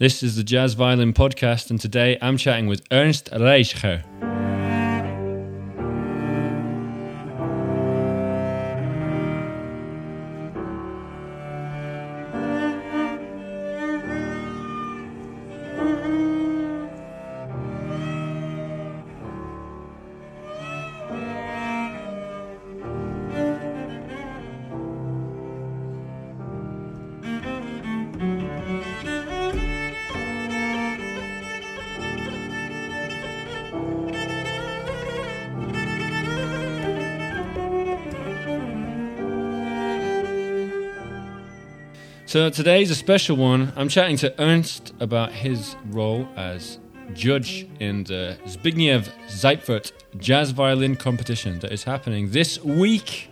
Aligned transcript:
This 0.00 0.22
is 0.22 0.34
the 0.34 0.42
Jazz 0.42 0.72
Violin 0.72 1.12
Podcast, 1.12 1.68
and 1.68 1.78
today 1.78 2.16
I'm 2.22 2.38
chatting 2.38 2.66
with 2.66 2.80
Ernst 2.90 3.30
Reijseger. 3.32 4.29
So 42.30 42.48
today's 42.48 42.92
a 42.92 42.94
special 42.94 43.36
one. 43.36 43.72
I'm 43.74 43.88
chatting 43.88 44.16
to 44.18 44.32
Ernst 44.40 44.94
about 45.00 45.32
his 45.32 45.74
role 45.86 46.28
as 46.36 46.78
judge 47.12 47.66
in 47.80 48.04
the 48.04 48.38
Zbigniew 48.46 49.10
Seifert 49.28 49.90
Jazz 50.16 50.52
Violin 50.52 50.94
Competition 50.94 51.58
that 51.58 51.72
is 51.72 51.82
happening 51.82 52.30
this 52.30 52.62
week. 52.62 53.30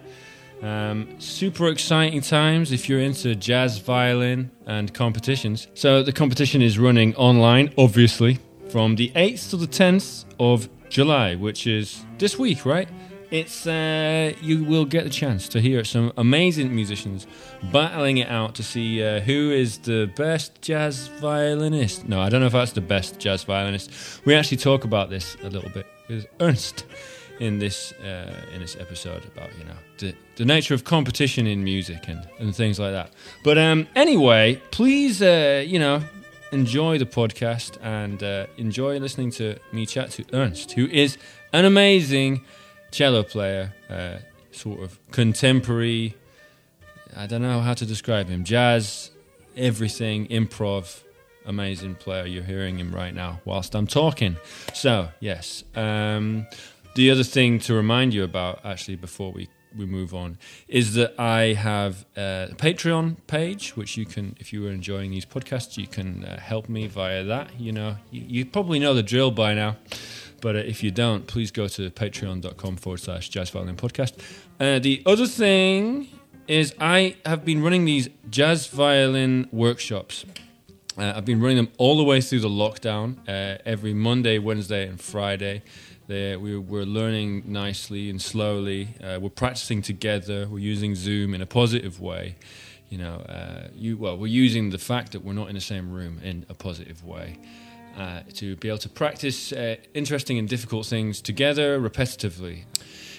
Um, 0.63 1.09
super 1.21 1.69
exciting 1.69 2.23
times 2.23 2.73
if 2.73 2.89
you're 2.89 2.99
into 2.99 3.37
jazz 3.37 3.79
violin 3.79 4.51
and 4.67 4.93
competitions. 4.93 5.69
So 5.75 6.03
the 6.03 6.11
competition 6.13 6.61
is 6.61 6.77
running 6.77 7.15
online, 7.15 7.73
obviously, 7.79 8.41
from 8.69 8.97
the 8.97 9.11
8th 9.11 9.51
to 9.51 9.59
the 9.59 9.69
10th 9.69 10.25
of 10.41 10.69
July, 10.89 11.37
which 11.37 11.69
is 11.69 12.05
this 12.19 12.37
week, 12.37 12.67
right? 12.67 12.89
It's 13.31 13.67
uh, 13.67 14.33
you 14.41 14.65
will 14.65 14.87
get 14.87 15.05
the 15.05 15.11
chance 15.11 15.49
to 15.51 15.61
hear 15.61 15.85
some 15.85 16.13
amazing 16.17 16.75
musicians 16.75 17.27
battling 17.73 18.17
it 18.19 18.29
out 18.29 18.55
to 18.55 18.63
see 18.63 19.03
uh, 19.03 19.21
who 19.21 19.51
is 19.51 19.79
the 19.79 20.11
best 20.17 20.63
jazz 20.63 21.09
violinist. 21.21 22.09
No, 22.09 22.23
I 22.23 22.31
don't 22.31 22.41
know 22.41 22.47
if 22.47 22.55
that's 22.55 22.73
the 22.73 22.81
best 22.81 23.19
jazz 23.19 23.45
violinist. 23.45 23.91
We 24.25 24.35
actually 24.35 24.57
talk 24.57 24.85
about 24.85 25.11
this 25.11 25.37
a 25.43 25.51
little 25.51 25.69
bit 25.69 25.87
with 26.09 26.27
Ernst 26.41 26.87
in 27.39 27.59
this 27.59 27.93
uh, 27.93 28.35
in 28.55 28.61
this 28.61 28.77
episode 28.77 29.25
about 29.27 29.51
you 29.59 29.65
know 29.65 29.77
the, 29.99 30.15
the 30.37 30.47
nature 30.47 30.73
of 30.73 30.85
competition 30.85 31.47
in 31.47 31.63
music 31.63 32.09
and, 32.09 32.27
and 32.39 32.57
things 32.57 32.79
like 32.79 32.93
that. 32.93 33.13
But 33.45 33.59
um, 33.59 33.87
anyway, 33.95 34.61
please 34.71 35.21
uh, 35.21 35.63
you 35.67 35.79
know 35.79 36.03
enjoy 36.51 36.97
the 36.97 37.05
podcast 37.05 37.77
and 37.83 38.23
uh, 38.23 38.47
enjoy 38.57 38.99
listening 38.99 39.31
to 39.33 39.59
me 39.71 39.85
chat 39.85 40.11
to 40.13 40.25
Ernst, 40.33 40.73
who 40.73 40.87
is 40.87 41.19
an 41.53 41.67
amazing 41.67 42.43
cello 42.91 43.23
player, 43.23 43.75
uh, 43.89 44.19
sort 44.53 44.81
of 44.81 44.99
contemporary. 45.11 46.15
I 47.17 47.27
don't 47.27 47.43
know 47.43 47.61
how 47.61 47.75
to 47.75 47.87
describe 47.87 48.29
him. 48.29 48.45
Jazz, 48.45 49.11
everything, 49.57 50.27
improv, 50.29 51.03
amazing 51.47 51.95
player. 51.97 52.27
You're 52.27 52.45
hearing 52.45 52.79
him 52.79 52.95
right 52.95 53.15
now 53.15 53.41
whilst 53.45 53.75
I'm 53.75 53.87
talking. 53.87 54.37
So, 54.75 55.09
yes. 55.21 55.65
Um, 55.75 56.47
the 56.95 57.11
other 57.11 57.25
thing 57.25 57.59
to 57.61 57.75
remind 57.75 58.15
you 58.15 58.25
about, 58.25 58.65
actually, 58.65 58.97
before 58.97 59.33
we, 59.33 59.49
we 59.77 59.87
move 59.87 60.15
on, 60.15 60.39
is 60.67 60.95
that 60.95 61.19
I 61.19 61.55
have 61.55 62.05
a 62.17 62.49
Patreon 62.57 63.17
page, 63.27 63.77
which 63.77 63.97
you 63.97 64.05
can, 64.05 64.37
if 64.39 64.53
you 64.53 64.63
were 64.63 64.71
enjoying 64.71 65.11
these 65.11 65.25
podcasts, 65.25 65.77
you 65.77 65.87
can 65.87 66.25
uh, 66.25 66.39
help 66.39 66.69
me 66.69 66.87
via 66.87 67.25
that. 67.25 67.59
You 67.59 67.73
know, 67.73 67.97
you, 68.11 68.25
you 68.27 68.47
probably 68.47 68.79
know 68.79 68.95
the 68.95 69.03
drill 69.03 69.31
by 69.31 69.55
now. 69.55 69.77
But 70.41 70.57
uh, 70.57 70.61
if 70.61 70.83
you 70.83 70.91
don't, 70.91 71.27
please 71.27 71.51
go 71.51 71.69
to 71.69 71.91
patreon.com 71.91 72.77
forward 72.77 72.99
slash 72.99 73.29
jazz 73.29 73.51
violin 73.51 73.77
podcast. 73.77 74.15
Uh, 74.61 74.79
the 74.79 75.03
other 75.07 75.27
thing 75.27 76.09
is, 76.47 76.75
I 76.81 77.17
have 77.27 77.45
been 77.45 77.63
running 77.63 77.85
these 77.85 78.09
jazz 78.31 78.67
violin 78.69 79.49
workshops. 79.53 80.25
Uh, 80.97 81.13
I've 81.15 81.25
been 81.25 81.41
running 81.41 81.57
them 81.57 81.69
all 81.79 81.97
the 81.97 82.05
way 82.05 82.21
through 82.21 82.41
the 82.41 82.49
lockdown, 82.49 83.19
uh, 83.29 83.59
every 83.65 83.95
Monday, 83.95 84.39
Wednesday, 84.39 84.89
and 84.89 85.01
Friday. 85.01 85.63
we, 86.09 86.59
we're 86.59 86.85
learning 86.85 87.45
nicely 87.47 88.11
and 88.11 88.21
slowly. 88.21 88.89
Uh, 89.03 89.19
we're 89.21 89.29
practicing 89.29 89.83
together. 89.83 90.49
We're 90.49 90.59
using 90.59 90.95
Zoom 90.95 91.35
in 91.35 91.43
a 91.43 91.47
positive 91.47 92.01
way. 92.01 92.37
You 92.89 92.99
know, 92.99 93.17
uh, 93.17 93.69
you, 93.75 93.99
well, 93.99 94.17
we're 94.17 94.29
using 94.29 94.71
the 94.71 94.79
fact 94.79 95.13
that 95.13 95.23
we're 95.23 95.35
not 95.35 95.49
in 95.49 95.55
the 95.55 95.61
same 95.61 95.93
room 95.93 96.21
in 96.25 96.47
a 96.49 96.55
positive 96.55 97.05
way 97.05 97.37
uh, 97.97 98.21
to 98.35 98.57
be 98.57 98.69
able 98.69 98.79
to 98.79 98.89
practice 98.89 99.53
uh, 99.53 99.77
interesting 99.95 100.39
and 100.39 100.49
difficult 100.49 100.87
things 100.87 101.21
together 101.21 101.81
repetitively. 101.81 102.65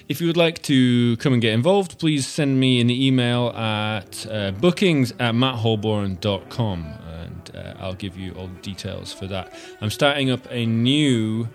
If 0.07 0.19
you 0.19 0.27
would 0.27 0.37
like 0.37 0.61
to 0.63 1.17
come 1.17 1.33
and 1.33 1.41
get 1.41 1.53
involved, 1.53 1.99
please 1.99 2.25
send 2.25 2.59
me 2.59 2.81
an 2.81 2.89
email 2.89 3.49
at 3.49 4.25
uh, 4.29 4.51
bookings 4.51 5.11
at 5.11 5.35
mattholborn.com 5.35 6.85
and 6.85 7.51
uh, 7.55 7.73
I'll 7.79 7.93
give 7.93 8.17
you 8.17 8.33
all 8.33 8.47
the 8.47 8.61
details 8.61 9.13
for 9.13 9.27
that. 9.27 9.53
I'm 9.81 9.91
starting 9.91 10.31
up 10.31 10.47
a 10.49 10.65
new 10.65 11.47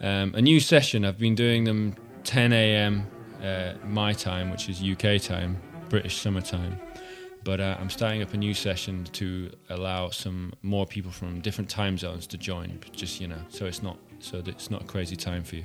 um, 0.00 0.32
a 0.36 0.40
new 0.40 0.60
session. 0.60 1.04
I've 1.04 1.18
been 1.18 1.34
doing 1.34 1.64
them 1.64 1.96
10 2.22 2.52
a.m. 2.52 3.06
Uh, 3.42 3.72
my 3.84 4.12
time, 4.12 4.50
which 4.50 4.68
is 4.68 4.80
UK 4.80 5.20
time, 5.20 5.60
British 5.88 6.18
summertime. 6.18 6.78
But 7.44 7.60
uh, 7.60 7.76
I'm 7.78 7.90
starting 7.90 8.22
up 8.22 8.34
a 8.34 8.36
new 8.36 8.54
session 8.54 9.04
to 9.12 9.50
allow 9.68 10.10
some 10.10 10.52
more 10.62 10.86
people 10.86 11.10
from 11.10 11.40
different 11.40 11.70
time 11.70 11.96
zones 11.98 12.26
to 12.28 12.38
join. 12.38 12.80
Just 12.92 13.20
you 13.20 13.28
know, 13.28 13.40
so 13.48 13.66
it's 13.66 13.82
not 13.82 13.96
so 14.20 14.42
it's 14.44 14.70
not 14.70 14.82
a 14.82 14.86
crazy 14.86 15.16
time 15.16 15.44
for 15.44 15.56
you. 15.56 15.64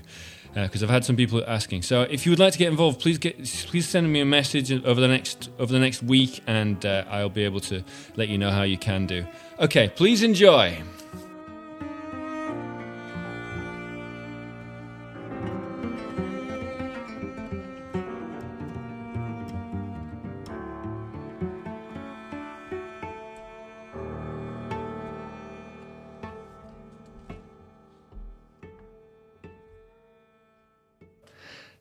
Because 0.53 0.83
uh, 0.83 0.85
I've 0.85 0.91
had 0.91 1.03
some 1.03 1.15
people 1.15 1.43
asking. 1.47 1.81
So 1.81 2.03
if 2.03 2.25
you 2.25 2.31
would 2.31 2.39
like 2.39 2.53
to 2.53 2.59
get 2.59 2.67
involved, 2.67 2.99
please 2.99 3.17
get 3.17 3.37
please 3.67 3.87
send 3.87 4.11
me 4.11 4.19
a 4.21 4.25
message 4.25 4.71
over 4.71 5.01
the 5.01 5.07
next 5.07 5.49
over 5.59 5.71
the 5.71 5.79
next 5.79 6.03
week, 6.03 6.41
and 6.47 6.85
uh, 6.85 7.05
I'll 7.09 7.29
be 7.29 7.43
able 7.43 7.59
to 7.61 7.83
let 8.15 8.29
you 8.29 8.37
know 8.37 8.51
how 8.51 8.63
you 8.63 8.77
can 8.77 9.07
do. 9.07 9.25
Okay, 9.59 9.89
please 9.89 10.23
enjoy. 10.23 10.81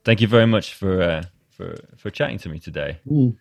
Thank 0.05 0.21
you 0.21 0.29
very 0.29 0.47
much 0.47 0.75
for 0.75 1.03
uh, 1.03 1.23
for 1.51 1.77
for 1.97 2.11
chatting 2.11 2.39
to 2.39 2.49
me 2.49 2.59
today. 2.59 2.99
Mm. 3.07 3.37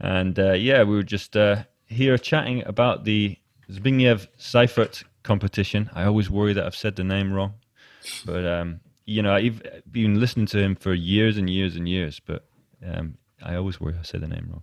And 0.00 0.38
uh, 0.38 0.52
yeah, 0.52 0.82
we 0.84 0.94
were 0.94 1.02
just 1.02 1.36
uh, 1.36 1.64
here 1.86 2.16
chatting 2.18 2.62
about 2.66 3.04
the 3.04 3.36
Zbigniew 3.70 4.26
Seifert 4.36 5.02
competition. 5.22 5.90
I 5.94 6.04
always 6.04 6.30
worry 6.30 6.52
that 6.52 6.64
I've 6.64 6.76
said 6.76 6.96
the 6.96 7.04
name 7.04 7.32
wrong, 7.32 7.54
but 8.24 8.44
um, 8.46 8.80
you 9.04 9.22
know, 9.22 9.34
I've 9.34 9.62
been 9.90 10.20
listening 10.20 10.46
to 10.46 10.58
him 10.58 10.76
for 10.76 10.94
years 10.94 11.36
and 11.36 11.48
years 11.50 11.76
and 11.76 11.88
years, 11.88 12.20
but 12.20 12.44
um, 12.86 13.18
I 13.42 13.56
always 13.56 13.80
worry 13.80 13.94
I 13.98 14.02
say 14.02 14.18
the 14.18 14.28
name 14.28 14.48
wrong. 14.50 14.62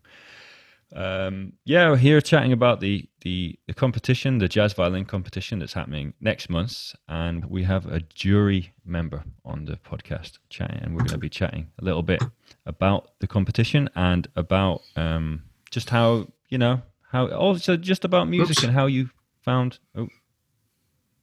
Um, 0.96 1.54
yeah, 1.66 1.90
we're 1.90 1.98
here 1.98 2.22
chatting 2.22 2.54
about 2.54 2.80
the, 2.80 3.06
the, 3.22 3.60
the 3.68 3.74
competition, 3.74 4.38
the 4.38 4.48
jazz 4.48 4.72
violin 4.72 5.04
competition 5.04 5.60
that's 5.60 5.74
happening 5.74 6.14
next 6.22 6.50
month, 6.50 6.96
and 7.10 7.44
we 7.46 7.64
have 7.64 7.86
a 7.86 8.00
jury 8.00 8.74
member 8.86 9.26
on 9.44 9.66
the 9.66 9.76
podcast 9.76 10.38
chatting, 10.50 10.80
and 10.82 10.94
we're 10.94 11.00
going 11.00 11.10
to 11.10 11.18
be 11.18 11.30
chatting 11.30 11.68
a 11.82 11.84
little 11.84 12.02
bit 12.02 12.24
about 12.66 13.12
the 13.20 13.28
competition 13.28 13.90
and 13.96 14.30
about 14.38 14.84
um, 14.96 15.44
just 15.70 15.90
how 15.90 16.28
you 16.48 16.58
know 16.58 16.82
how 17.12 17.28
also 17.28 17.76
just 17.76 18.06
about 18.06 18.30
music 18.30 18.58
Oops. 18.58 18.64
and 18.64 18.74
how 18.74 18.86
you 18.86 19.10
found. 19.42 19.80
Oh, 19.96 20.08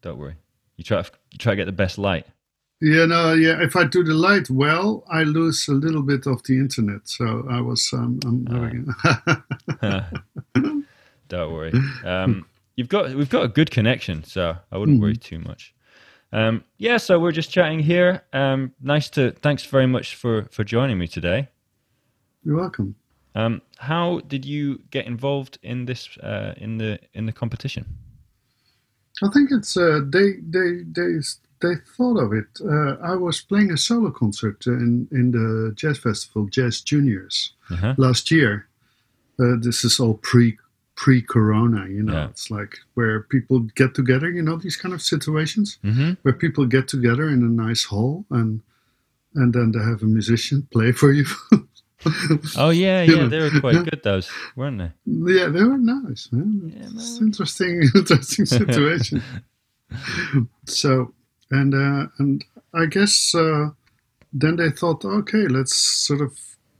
don't 0.02 0.18
worry, 0.18 0.34
you 0.76 0.84
try 0.84 0.98
you 1.30 1.38
try 1.38 1.52
to 1.52 1.56
get 1.56 1.64
the 1.64 1.72
best 1.72 1.96
light. 1.96 2.26
Yeah, 2.84 3.04
no, 3.06 3.32
yeah. 3.34 3.62
If 3.62 3.76
I 3.76 3.84
do 3.84 4.02
the 4.02 4.12
light 4.12 4.50
well, 4.50 5.04
I 5.08 5.22
lose 5.22 5.68
a 5.68 5.72
little 5.72 6.02
bit 6.02 6.26
of 6.26 6.42
the 6.42 6.58
internet. 6.58 7.02
So 7.04 7.46
I 7.48 7.60
was, 7.60 7.88
um, 7.92 8.18
I'm 8.24 8.44
doing. 8.44 8.88
Don't 11.28 11.52
worry. 11.52 11.72
Um, 12.04 12.44
you've 12.74 12.88
got, 12.88 13.14
we've 13.14 13.30
got 13.30 13.44
a 13.44 13.48
good 13.48 13.70
connection, 13.70 14.24
so 14.24 14.56
I 14.72 14.78
wouldn't 14.78 14.98
mm. 14.98 15.02
worry 15.02 15.16
too 15.16 15.38
much. 15.38 15.72
Um, 16.32 16.64
yeah, 16.76 16.96
so 16.96 17.20
we're 17.20 17.30
just 17.30 17.52
chatting 17.52 17.78
here. 17.78 18.24
Um, 18.32 18.72
nice 18.80 19.08
to. 19.10 19.30
Thanks 19.30 19.64
very 19.64 19.86
much 19.86 20.16
for 20.16 20.48
for 20.50 20.64
joining 20.64 20.98
me 20.98 21.06
today. 21.06 21.50
You're 22.44 22.56
welcome. 22.56 22.96
Um, 23.36 23.62
how 23.76 24.22
did 24.26 24.44
you 24.44 24.80
get 24.90 25.06
involved 25.06 25.58
in 25.62 25.84
this 25.84 26.16
uh, 26.18 26.54
in 26.56 26.78
the 26.78 26.98
in 27.12 27.26
the 27.26 27.32
competition? 27.32 27.84
I 29.22 29.28
think 29.28 29.50
it's 29.52 29.76
uh, 29.76 30.00
they 30.04 30.36
they 30.40 30.84
they 30.90 31.20
they 31.62 31.74
thought 31.96 32.18
of 32.18 32.32
it. 32.32 32.48
Uh, 32.60 32.96
I 33.12 33.14
was 33.16 33.40
playing 33.40 33.70
a 33.72 33.76
solo 33.78 34.10
concert 34.10 34.66
in, 34.66 35.08
in 35.12 35.30
the 35.30 35.72
jazz 35.74 35.98
festival, 35.98 36.46
Jazz 36.46 36.80
Juniors, 36.82 37.54
uh-huh. 37.70 37.94
last 37.96 38.30
year. 38.30 38.66
Uh, 39.40 39.56
this 39.60 39.82
is 39.84 39.98
all 40.00 40.14
pre 40.14 40.58
pre-corona 40.94 41.86
you 41.88 42.02
know 42.02 42.12
Yeah. 42.12 42.28
it's 42.28 42.50
like 42.50 42.76
where 42.94 43.20
people 43.22 43.60
get 43.74 43.94
together 43.94 44.28
you 44.30 44.42
know 44.42 44.56
these 44.58 44.76
kind 44.76 44.94
of 44.94 45.00
situations 45.00 45.78
hmm 45.82 46.12
where 46.22 46.34
people 46.34 46.66
get 46.66 46.86
together 46.86 47.26
in 47.30 47.40
a 47.42 47.48
nice 47.66 47.82
hall 47.84 48.26
and 48.30 48.60
and 49.34 49.54
then 49.54 49.72
they 49.72 49.80
have 49.80 50.02
a 50.02 50.06
musician 50.18 50.68
play 50.70 50.92
for 50.92 51.10
you 51.12 51.24
Oh 52.58 52.70
yeah, 52.70 53.02
yeah, 53.04 53.26
they 53.26 53.38
were 53.40 53.60
quite 53.60 53.84
good. 53.88 54.02
Those 54.04 54.28
weren't 54.54 54.78
they? 54.78 54.92
yeah 55.34 55.48
they 55.48 55.64
were 55.64 55.78
nice 55.78 56.28
man 56.30 56.70
Yeah, 56.76 56.90
it's 56.94 57.18
interesting 57.20 57.82
interesting 57.94 58.44
situation 58.46 59.22
so 60.66 61.14
and 61.52 61.74
uh, 61.74 62.08
and 62.20 62.44
i 62.74 62.86
guess 62.86 63.34
uh, 63.36 63.70
then 64.32 64.56
they 64.56 64.70
thought 64.70 65.04
okay 65.06 65.48
let's 65.48 65.76
sort 65.76 66.22
of 66.22 66.38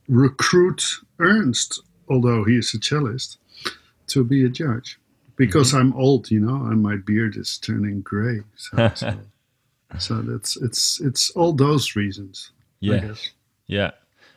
recruit 0.09 0.83
ernst 1.19 1.81
although 2.09 2.45
he 2.45 2.57
is 2.57 2.73
a 2.75 2.79
cellist 2.79 3.37
to 4.07 4.23
be 4.25 4.45
a 4.45 4.49
judge 4.49 4.99
because 5.37 5.73
Mm-hmm. 5.73 5.77
i'm 5.79 5.93
old 5.95 6.31
you 6.31 6.41
know 6.41 6.65
and 6.67 6.83
my 6.83 6.97
beard 6.97 7.37
is 7.37 7.59
turning 7.59 8.01
gray 8.01 8.41
so, 8.57 8.85
so, 8.93 9.21
so 9.97 10.21
that's 10.23 10.57
it's 10.57 11.01
it's 11.01 11.31
all 11.31 11.53
those 11.53 11.95
reasons 11.95 12.51
I 12.89 12.97
Yeah, 12.97 12.99
guess. 12.99 13.31
yeah. 13.67 13.91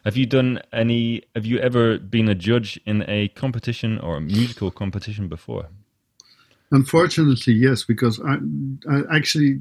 Have 0.05 0.17
you 0.17 0.27
done 0.27 0.61
any? 0.73 1.25
Have 1.35 1.47
you 1.47 1.59
ever 1.59 1.99
been 1.99 2.29
a 2.29 2.35
judge 2.35 2.81
in 2.87 3.05
a 3.09 3.29
competition 3.29 3.99
or 4.01 4.17
a 4.19 4.21
musical 4.21 4.71
competition 4.71 5.29
before? 5.29 5.69
Unfortunately, 6.73 7.55
yes, 7.55 7.85
because 7.85 8.21
I, 8.21 8.37
I 8.91 9.17
actually 9.17 9.61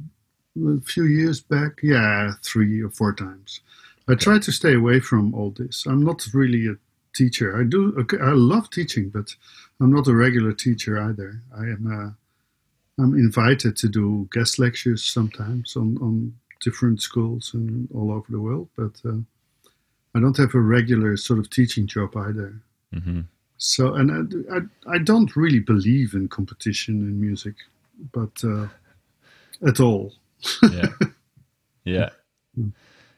a 0.58 0.82
few 0.82 1.06
years 1.06 1.42
back, 1.42 1.80
yeah, 1.84 2.34
three 2.44 2.82
or 2.82 2.90
four 2.90 3.14
times. 3.14 3.62
I 4.08 4.16
try 4.16 4.40
to 4.40 4.52
stay 4.52 4.76
away 4.76 5.00
from 5.00 5.34
all 5.34 5.52
this. 5.52 5.86
I'm 5.86 6.04
not 6.04 6.26
really 6.34 6.68
a 6.68 6.76
teacher. 7.14 7.60
I 7.60 7.64
do. 7.64 7.96
okay, 8.00 8.18
I 8.22 8.32
love 8.32 8.70
teaching, 8.70 9.10
but 9.10 9.36
I'm 9.80 9.92
not 9.92 10.08
a 10.08 10.16
regular 10.16 10.54
teacher 10.54 11.02
either. 11.02 11.42
I 11.58 11.64
am. 11.64 11.88
Uh, 11.92 12.12
I'm 13.02 13.14
invited 13.16 13.76
to 13.78 13.90
do 13.90 14.30
guest 14.32 14.58
lectures 14.60 15.04
sometimes 15.04 15.76
on 15.76 15.98
on 15.98 16.34
different 16.62 17.02
schools 17.02 17.52
and 17.54 17.90
all 17.94 18.12
over 18.12 18.26
the 18.30 18.40
world, 18.40 18.70
but 18.78 19.02
uh, 19.06 19.18
I 20.16 20.20
don't 20.20 20.38
have 20.38 20.56
a 20.56 20.60
regular 20.62 21.18
sort 21.18 21.40
of 21.40 21.50
teaching 21.50 21.88
job 21.88 22.16
either. 22.16 22.62
hmm 22.94 23.22
So, 23.58 23.94
and 23.96 24.12
I, 24.12 24.56
I, 24.56 24.96
I 24.96 24.98
don't 25.00 25.36
really 25.36 25.60
believe 25.60 26.14
in 26.14 26.28
competition 26.28 26.96
in 26.96 27.20
music, 27.20 27.56
but 28.12 28.44
uh, 28.44 28.68
at 29.68 29.80
all. 29.80 30.14
Yeah, 30.64 30.90
yeah, 31.84 32.10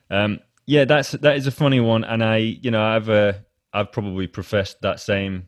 um, 0.10 0.40
yeah. 0.66 0.86
That's 0.86 1.12
that 1.12 1.38
is 1.38 1.48
a 1.48 1.52
funny 1.52 1.80
one, 1.80 2.04
and 2.04 2.24
I, 2.24 2.38
you 2.38 2.72
know, 2.72 2.84
I've 2.84 3.10
uh, 3.10 3.34
I've 3.74 3.92
probably 3.92 4.28
professed 4.28 4.82
that 4.82 5.00
same 5.00 5.48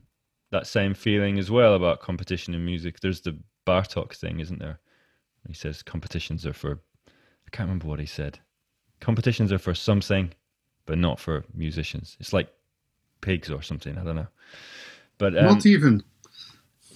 that 0.52 0.68
same 0.68 0.94
feeling 0.94 1.38
as 1.38 1.52
well 1.52 1.76
about 1.76 2.00
competition 2.00 2.54
in 2.54 2.66
music. 2.66 3.00
There's 3.00 3.22
the 3.22 3.38
Bartok 3.66 4.16
thing, 4.16 4.40
isn't 4.40 4.60
there? 4.60 4.80
He 5.48 5.54
says 5.54 5.84
competitions 5.84 6.46
are 6.46 6.54
for. 6.54 6.80
I 7.08 7.50
can't 7.52 7.68
remember 7.68 7.88
what 7.88 8.00
he 8.00 8.06
said. 8.06 8.40
Competitions 9.00 9.52
are 9.52 9.60
for 9.60 9.74
something, 9.74 10.32
but 10.86 10.98
not 10.98 11.20
for 11.20 11.46
musicians. 11.54 12.18
It's 12.20 12.34
like 12.34 12.50
pigs 13.22 13.50
or 13.50 13.62
something. 13.62 13.98
I 13.98 14.04
don't 14.04 14.16
know. 14.16 14.28
But 15.18 15.38
um, 15.38 15.46
not 15.46 15.66
even, 15.66 16.04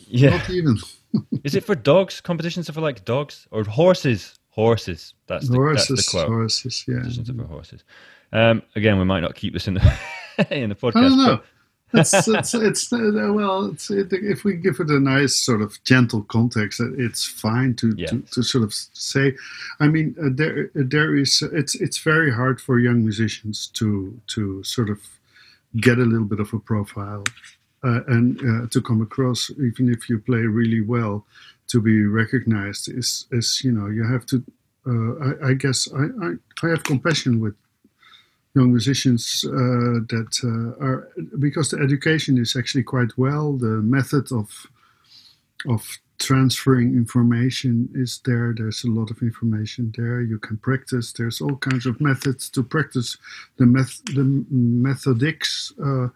yeah, 0.07 0.31
not 0.31 0.49
even. 0.49 0.77
is 1.43 1.55
it 1.55 1.63
for 1.63 1.75
dogs? 1.75 2.21
Competitions 2.21 2.69
are 2.69 2.73
for 2.73 2.81
like 2.81 3.05
dogs 3.05 3.47
or 3.51 3.63
horses? 3.63 4.37
Horses. 4.53 5.13
That's 5.27 5.47
the, 5.47 5.53
that's 5.53 5.87
horses, 5.87 6.05
the 6.05 6.11
quote. 6.11 6.27
horses, 6.27 6.85
yeah. 6.87 6.97
Are 6.97 7.35
for 7.35 7.47
horses. 7.47 7.83
Um, 8.31 8.61
again, 8.75 8.99
we 8.99 9.05
might 9.05 9.21
not 9.21 9.35
keep 9.35 9.53
this 9.53 9.67
in 9.67 9.73
the 9.75 9.97
in 10.51 10.69
the 10.69 10.75
podcast. 10.75 10.95
I 10.95 11.01
don't 11.01 11.17
know. 11.17 11.41
It's, 11.95 12.27
it's, 12.27 12.53
it's 12.55 12.91
uh, 12.91 13.29
well, 13.33 13.65
it's, 13.67 13.91
it, 13.91 14.11
if 14.11 14.43
we 14.43 14.55
give 14.55 14.79
it 14.79 14.89
a 14.89 14.99
nice 14.99 15.35
sort 15.35 15.61
of 15.61 15.77
gentle 15.83 16.23
context, 16.23 16.81
uh, 16.81 16.85
it's 16.97 17.23
fine 17.23 17.75
to, 17.75 17.93
Yes. 17.95 18.09
to, 18.09 18.21
to 18.31 18.41
sort 18.43 18.63
of 18.63 18.73
say. 18.73 19.35
I 19.79 19.87
mean, 19.87 20.15
uh, 20.19 20.29
there 20.31 20.71
there 20.73 21.15
is 21.15 21.43
it's 21.53 21.75
it's 21.75 21.99
very 21.99 22.31
hard 22.33 22.59
for 22.59 22.79
young 22.79 23.03
musicians 23.03 23.67
to 23.73 24.19
to 24.27 24.63
sort 24.63 24.89
of 24.89 24.99
get 25.77 25.97
a 25.99 26.03
little 26.03 26.25
bit 26.25 26.39
of 26.39 26.51
a 26.53 26.59
profile 26.59 27.23
uh, 27.83 28.01
and 28.07 28.39
uh, 28.39 28.67
to 28.69 28.81
come 28.81 29.01
across, 29.01 29.51
even 29.51 29.89
if 29.89 30.09
you 30.09 30.19
play 30.19 30.39
really 30.39 30.81
well, 30.81 31.25
to 31.67 31.81
be 31.81 32.05
recognized 32.05 32.89
is 32.89 33.25
is 33.31 33.63
you 33.63 33.71
know 33.71 33.87
you 33.87 34.03
have 34.03 34.25
to. 34.27 34.43
Uh, 34.85 35.45
I, 35.45 35.49
I 35.49 35.53
guess 35.53 35.87
I, 35.93 36.03
I 36.25 36.33
I 36.63 36.69
have 36.69 36.83
compassion 36.83 37.39
with 37.39 37.55
young 38.55 38.71
musicians 38.71 39.45
uh, 39.47 40.03
that 40.13 40.31
uh, 40.43 40.83
are 40.85 41.09
because 41.39 41.71
the 41.71 41.79
education 41.79 42.37
is 42.37 42.55
actually 42.55 42.83
quite 42.83 43.17
well. 43.17 43.53
The 43.53 43.81
method 43.81 44.31
of 44.31 44.67
of 45.67 45.97
transferring 46.19 46.95
information 46.95 47.89
is 47.95 48.21
there. 48.23 48.53
There's 48.55 48.83
a 48.83 48.89
lot 48.89 49.09
of 49.09 49.21
information 49.21 49.93
there. 49.97 50.21
You 50.21 50.39
can 50.39 50.57
practice. 50.57 51.11
There's 51.11 51.41
all 51.41 51.57
kinds 51.57 51.85
of 51.85 51.99
methods 51.99 52.49
to 52.51 52.63
practice 52.63 53.17
the 53.57 53.65
meth 53.65 54.03
the 54.05 54.45
methodics. 54.49 55.73
Uh, 55.83 56.09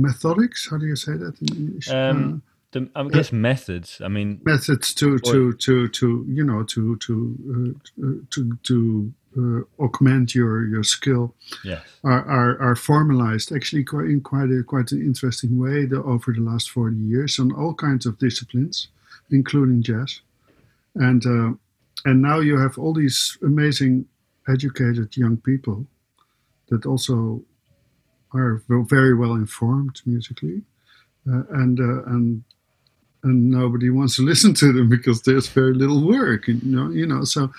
methodics. 0.00 0.68
How 0.70 0.78
do 0.78 0.86
you 0.86 0.96
say 0.96 1.12
that 1.12 1.40
in 1.40 1.56
English? 1.56 1.88
Um, 1.90 2.42
the, 2.72 2.88
I 2.94 3.04
guess 3.08 3.32
methods. 3.32 4.00
I 4.04 4.08
mean, 4.08 4.40
methods 4.44 4.94
to 4.94 5.18
to 5.20 5.52
to 5.54 5.88
to 5.88 6.26
you 6.28 6.44
know 6.44 6.62
to 6.64 6.96
to 6.96 7.74
uh, 8.00 8.12
to 8.30 8.58
to 8.64 9.12
uh, 9.36 9.60
augment 9.78 10.34
your 10.34 10.66
your 10.66 10.82
skill 10.82 11.34
yes. 11.64 11.82
are, 12.04 12.24
are, 12.24 12.60
are 12.60 12.76
formalized 12.76 13.52
actually 13.52 13.84
quite 13.84 14.06
in 14.06 14.20
quite 14.20 14.50
a 14.50 14.62
quite 14.62 14.92
an 14.92 15.00
interesting 15.00 15.58
way 15.58 15.84
the, 15.84 16.02
over 16.02 16.32
the 16.32 16.40
last 16.40 16.70
40 16.70 16.96
years 16.96 17.38
on 17.38 17.52
all 17.52 17.74
kinds 17.74 18.06
of 18.06 18.18
disciplines 18.18 18.88
including 19.30 19.82
jazz 19.82 20.20
and 20.94 21.26
uh, 21.26 21.52
and 22.04 22.22
now 22.22 22.40
you 22.40 22.58
have 22.58 22.78
all 22.78 22.94
these 22.94 23.36
amazing 23.42 24.06
educated 24.48 25.16
young 25.16 25.36
people 25.36 25.86
that 26.68 26.86
also 26.86 27.42
are 28.34 28.62
very 28.68 29.14
well 29.14 29.34
informed 29.34 30.00
musically 30.06 30.62
uh, 31.30 31.42
and 31.50 31.80
uh, 31.80 32.04
and 32.04 32.44
and 33.22 33.50
nobody 33.50 33.90
wants 33.90 34.16
to 34.16 34.22
listen 34.30 34.54
to 34.54 34.72
them 34.72 34.88
because 34.88 35.22
there's 35.22 35.48
very 35.48 35.74
little 35.74 36.06
work 36.06 36.48
you 36.48 36.60
know 36.62 36.90
you 36.90 37.06
know 37.06 37.24
so 37.24 37.50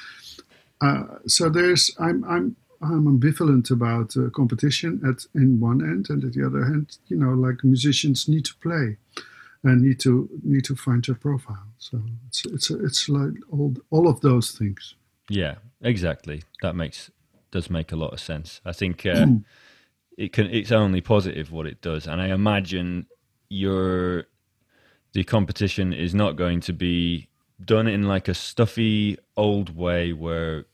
uh, 0.82 1.04
so 1.28 1.50
there's 1.50 1.92
I'm 2.00 2.24
I'm 2.24 2.56
I'm 2.82 3.06
ambivalent 3.06 3.72
about 3.72 4.16
uh, 4.16 4.30
competition 4.30 5.02
at 5.06 5.26
in 5.36 5.60
one 5.60 5.82
end, 5.82 6.10
and 6.10 6.24
at 6.24 6.34
the 6.34 6.46
other 6.46 6.64
hand, 6.64 6.98
you 7.08 7.18
know, 7.18 7.34
like 7.34 7.64
musicians 7.64 8.28
need 8.28 8.46
to 8.46 8.56
play 8.56 8.98
and 9.64 9.82
need 9.82 10.00
to 10.00 10.30
need 10.44 10.64
to 10.66 10.76
find 10.76 11.04
their 11.04 11.16
profile. 11.16 11.68
So 11.78 12.02
it's 12.28 12.46
it's 12.46 12.70
it's 12.72 13.10
like 13.10 13.34
all 13.52 13.76
all 13.90 14.08
of 14.08 14.22
those 14.22 14.52
things. 14.52 14.96
Yeah, 15.30 15.56
exactly. 15.82 16.44
That 16.62 16.76
makes 16.76 17.12
does 17.52 17.70
make 17.70 17.92
a 17.92 17.98
lot 17.98 18.14
of 18.14 18.20
sense. 18.20 18.62
I 18.66 18.72
think 18.72 19.06
uh, 19.06 19.26
it 20.20 20.34
can. 20.34 20.48
It's 20.48 20.72
only 20.72 21.02
positive 21.02 21.52
what 21.52 21.66
it 21.66 21.82
does, 21.82 22.06
and 22.08 22.22
I 22.22 22.28
imagine 22.28 23.08
your 23.50 24.26
the 25.14 25.24
competition 25.24 25.94
is 25.94 26.14
not 26.14 26.36
going 26.36 26.60
to 26.62 26.74
be 26.74 27.30
done 27.64 27.88
in 27.88 28.04
like 28.04 28.28
a 28.28 28.34
stuffy 28.34 29.18
old 29.38 29.76
way 29.76 30.14
where 30.14 30.66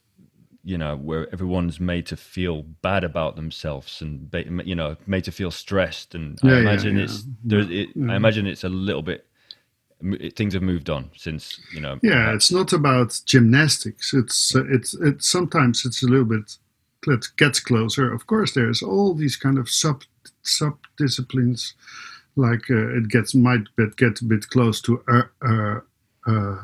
you 0.63 0.77
know 0.77 0.97
where 0.97 1.31
everyone's 1.31 1.79
made 1.79 2.07
to 2.07 2.17
feel 2.17 2.63
bad 2.63 3.03
about 3.03 3.35
themselves 3.35 4.01
and 4.01 4.29
you 4.65 4.75
know 4.75 4.97
made 5.05 5.23
to 5.23 5.31
feel 5.31 5.51
stressed 5.51 6.15
and 6.15 6.39
Yeah, 6.43 6.53
i 6.53 6.57
imagine 6.57 6.97
yeah. 6.97 7.03
it's 7.03 7.23
there's 7.43 7.69
it, 7.69 7.89
Yeah. 7.95 8.11
i 8.11 8.15
imagine 8.15 8.47
it's 8.47 8.63
a 8.63 8.69
little 8.69 9.03
bit 9.03 9.25
things 10.35 10.53
have 10.53 10.63
moved 10.63 10.89
on 10.89 11.11
since 11.15 11.59
you 11.71 11.79
know 11.79 11.99
Yeah, 12.01 12.33
it's 12.33 12.51
not 12.51 12.73
about 12.73 13.19
gymnastics. 13.25 14.13
It's 14.13 14.55
uh, 14.55 14.63
it's 14.69 14.93
it's 14.95 15.29
sometimes 15.29 15.85
it's 15.85 16.03
a 16.03 16.07
little 16.07 16.25
bit 16.25 16.41
it 16.41 16.57
gets 17.37 17.59
closer. 17.59 18.11
Of 18.13 18.25
course, 18.27 18.53
there's 18.53 18.81
all 18.83 19.13
these 19.13 19.35
kind 19.35 19.57
of 19.57 19.69
sub 19.69 20.03
sub 20.43 20.77
disciplines, 20.97 21.73
like 22.35 22.69
uh, 22.69 22.97
it 22.97 23.07
gets 23.09 23.33
might 23.35 23.65
bit, 23.75 23.95
get 23.97 24.21
a 24.21 24.25
bit 24.25 24.49
close 24.49 24.81
to 24.81 25.01
uh, 25.07 25.23
uh, 25.41 25.79
uh, 26.27 26.57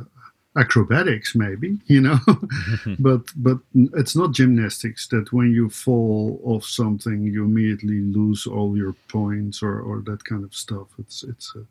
acrobatics, 0.58 1.34
maybe 1.36 1.78
you 1.88 2.02
know, 2.02 2.20
but 3.00 3.22
but 3.36 3.58
it's 3.94 4.16
not 4.16 4.34
gymnastics 4.34 5.08
that 5.08 5.32
when 5.32 5.52
you 5.52 5.70
fall 5.70 6.40
off 6.44 6.66
something 6.66 7.24
you 7.24 7.44
immediately 7.46 8.02
lose 8.02 8.46
all 8.48 8.76
your 8.78 8.94
points 9.08 9.64
or 9.64 9.80
or 9.80 10.02
that 10.02 10.24
kind 10.26 10.44
of 10.44 10.54
stuff. 10.54 10.88
It's 11.00 11.24
it's. 11.24 11.54
Uh, 11.56 11.64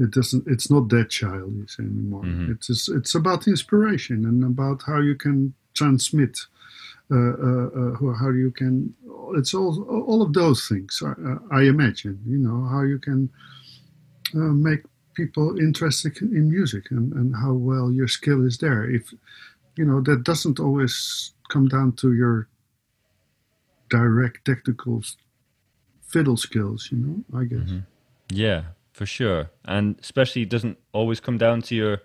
it 0.00 0.10
doesn't 0.10 0.42
it's 0.48 0.72
not 0.72 0.88
that 0.88 1.08
childish 1.08 1.78
anymore 1.78 2.24
Mhm. 2.24 2.50
it's 2.50 2.66
just, 2.66 2.88
it's 2.88 3.14
about 3.14 3.46
inspiration 3.46 4.24
and 4.24 4.42
about 4.42 4.82
how 4.82 4.98
you 5.00 5.14
can 5.14 5.54
transmit 5.74 6.36
how- 7.14 8.16
how 8.20 8.30
you 8.30 8.50
can 8.50 8.94
it's 9.38 9.54
all 9.54 9.82
all 10.10 10.20
of 10.22 10.32
those 10.32 10.68
things 10.68 11.02
uh, 11.02 11.38
i 11.50 11.62
imagine 11.62 12.16
you 12.26 12.38
know 12.38 12.58
how 12.72 12.82
you 12.82 12.98
can 12.98 13.28
uh, 14.34 14.52
make 14.68 14.82
people 15.14 15.58
interested 15.58 16.20
in 16.20 16.50
music 16.50 16.90
and, 16.90 17.12
and 17.12 17.34
how 17.36 17.52
well 17.52 17.92
your 17.92 18.08
skill 18.08 18.44
is 18.44 18.58
there. 18.58 18.88
If 18.90 19.14
you 19.76 19.84
know 19.84 20.00
that 20.02 20.24
doesn't 20.24 20.58
always 20.58 21.32
come 21.48 21.68
down 21.68 21.92
to 21.92 22.12
your 22.12 22.48
direct 23.90 24.44
technical 24.44 25.02
fiddle 26.06 26.36
skills 26.36 26.88
you 26.90 26.98
know 26.98 27.38
i 27.38 27.44
guess. 27.44 27.70
Yeah, 28.30 28.62
for 28.92 29.06
sure, 29.06 29.50
and 29.64 29.96
especially 30.00 30.44
doesn't 30.46 30.78
always 30.92 31.20
come 31.20 31.38
down 31.38 31.62
to 31.62 31.74
your 31.74 32.02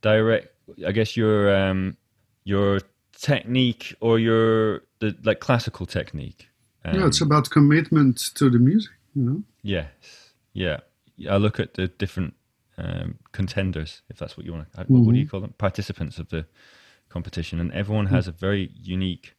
direct. 0.00 0.48
I 0.86 0.92
guess 0.92 1.16
your 1.16 1.54
um, 1.54 1.96
your 2.44 2.80
technique 3.22 3.94
or 4.00 4.18
your 4.18 4.82
the 4.98 5.16
like 5.24 5.40
classical 5.40 5.86
technique. 5.86 6.48
Um, 6.84 6.98
yeah, 6.98 7.06
it's 7.06 7.20
about 7.20 7.48
commitment 7.48 8.18
to 8.34 8.50
the 8.50 8.58
music. 8.58 8.92
You 9.14 9.22
know. 9.22 9.42
Yes. 9.62 10.32
Yeah. 10.52 10.80
I 11.30 11.36
look 11.36 11.60
at 11.60 11.74
the 11.74 11.86
different 11.86 12.34
um, 12.76 13.18
contenders, 13.30 14.02
if 14.10 14.18
that's 14.18 14.36
what 14.36 14.44
you 14.44 14.52
want 14.52 14.72
to. 14.72 14.78
Mm-hmm. 14.80 15.04
What 15.04 15.14
do 15.14 15.20
you 15.20 15.28
call 15.28 15.40
them? 15.40 15.54
Participants 15.56 16.18
of 16.18 16.30
the 16.30 16.46
competition, 17.08 17.60
and 17.60 17.72
everyone 17.72 18.06
has 18.06 18.26
a 18.26 18.32
very 18.32 18.70
unique 18.74 19.36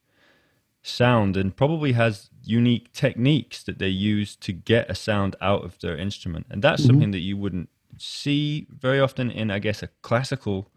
sound 0.81 1.35
and 1.37 1.55
probably 1.55 1.93
has 1.93 2.29
unique 2.43 2.91
techniques 2.93 3.63
that 3.63 3.79
they 3.79 3.87
use 3.87 4.35
to 4.35 4.51
get 4.51 4.89
a 4.89 4.95
sound 4.95 5.35
out 5.41 5.63
of 5.63 5.79
their 5.79 5.97
instrument. 5.97 6.45
And 6.49 6.61
that's 6.61 6.81
mm-hmm. 6.81 6.91
something 6.91 7.11
that 7.11 7.19
you 7.19 7.35
wouldn't 7.35 7.69
see 7.97 8.67
very 8.69 8.99
often 8.99 9.29
in, 9.31 9.51
I 9.51 9.59
guess, 9.59 9.83
a 9.83 9.87
classical 10.01 10.69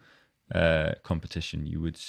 uh, 0.54 0.92
competition. 1.02 1.66
You 1.66 1.80
would 1.80 2.00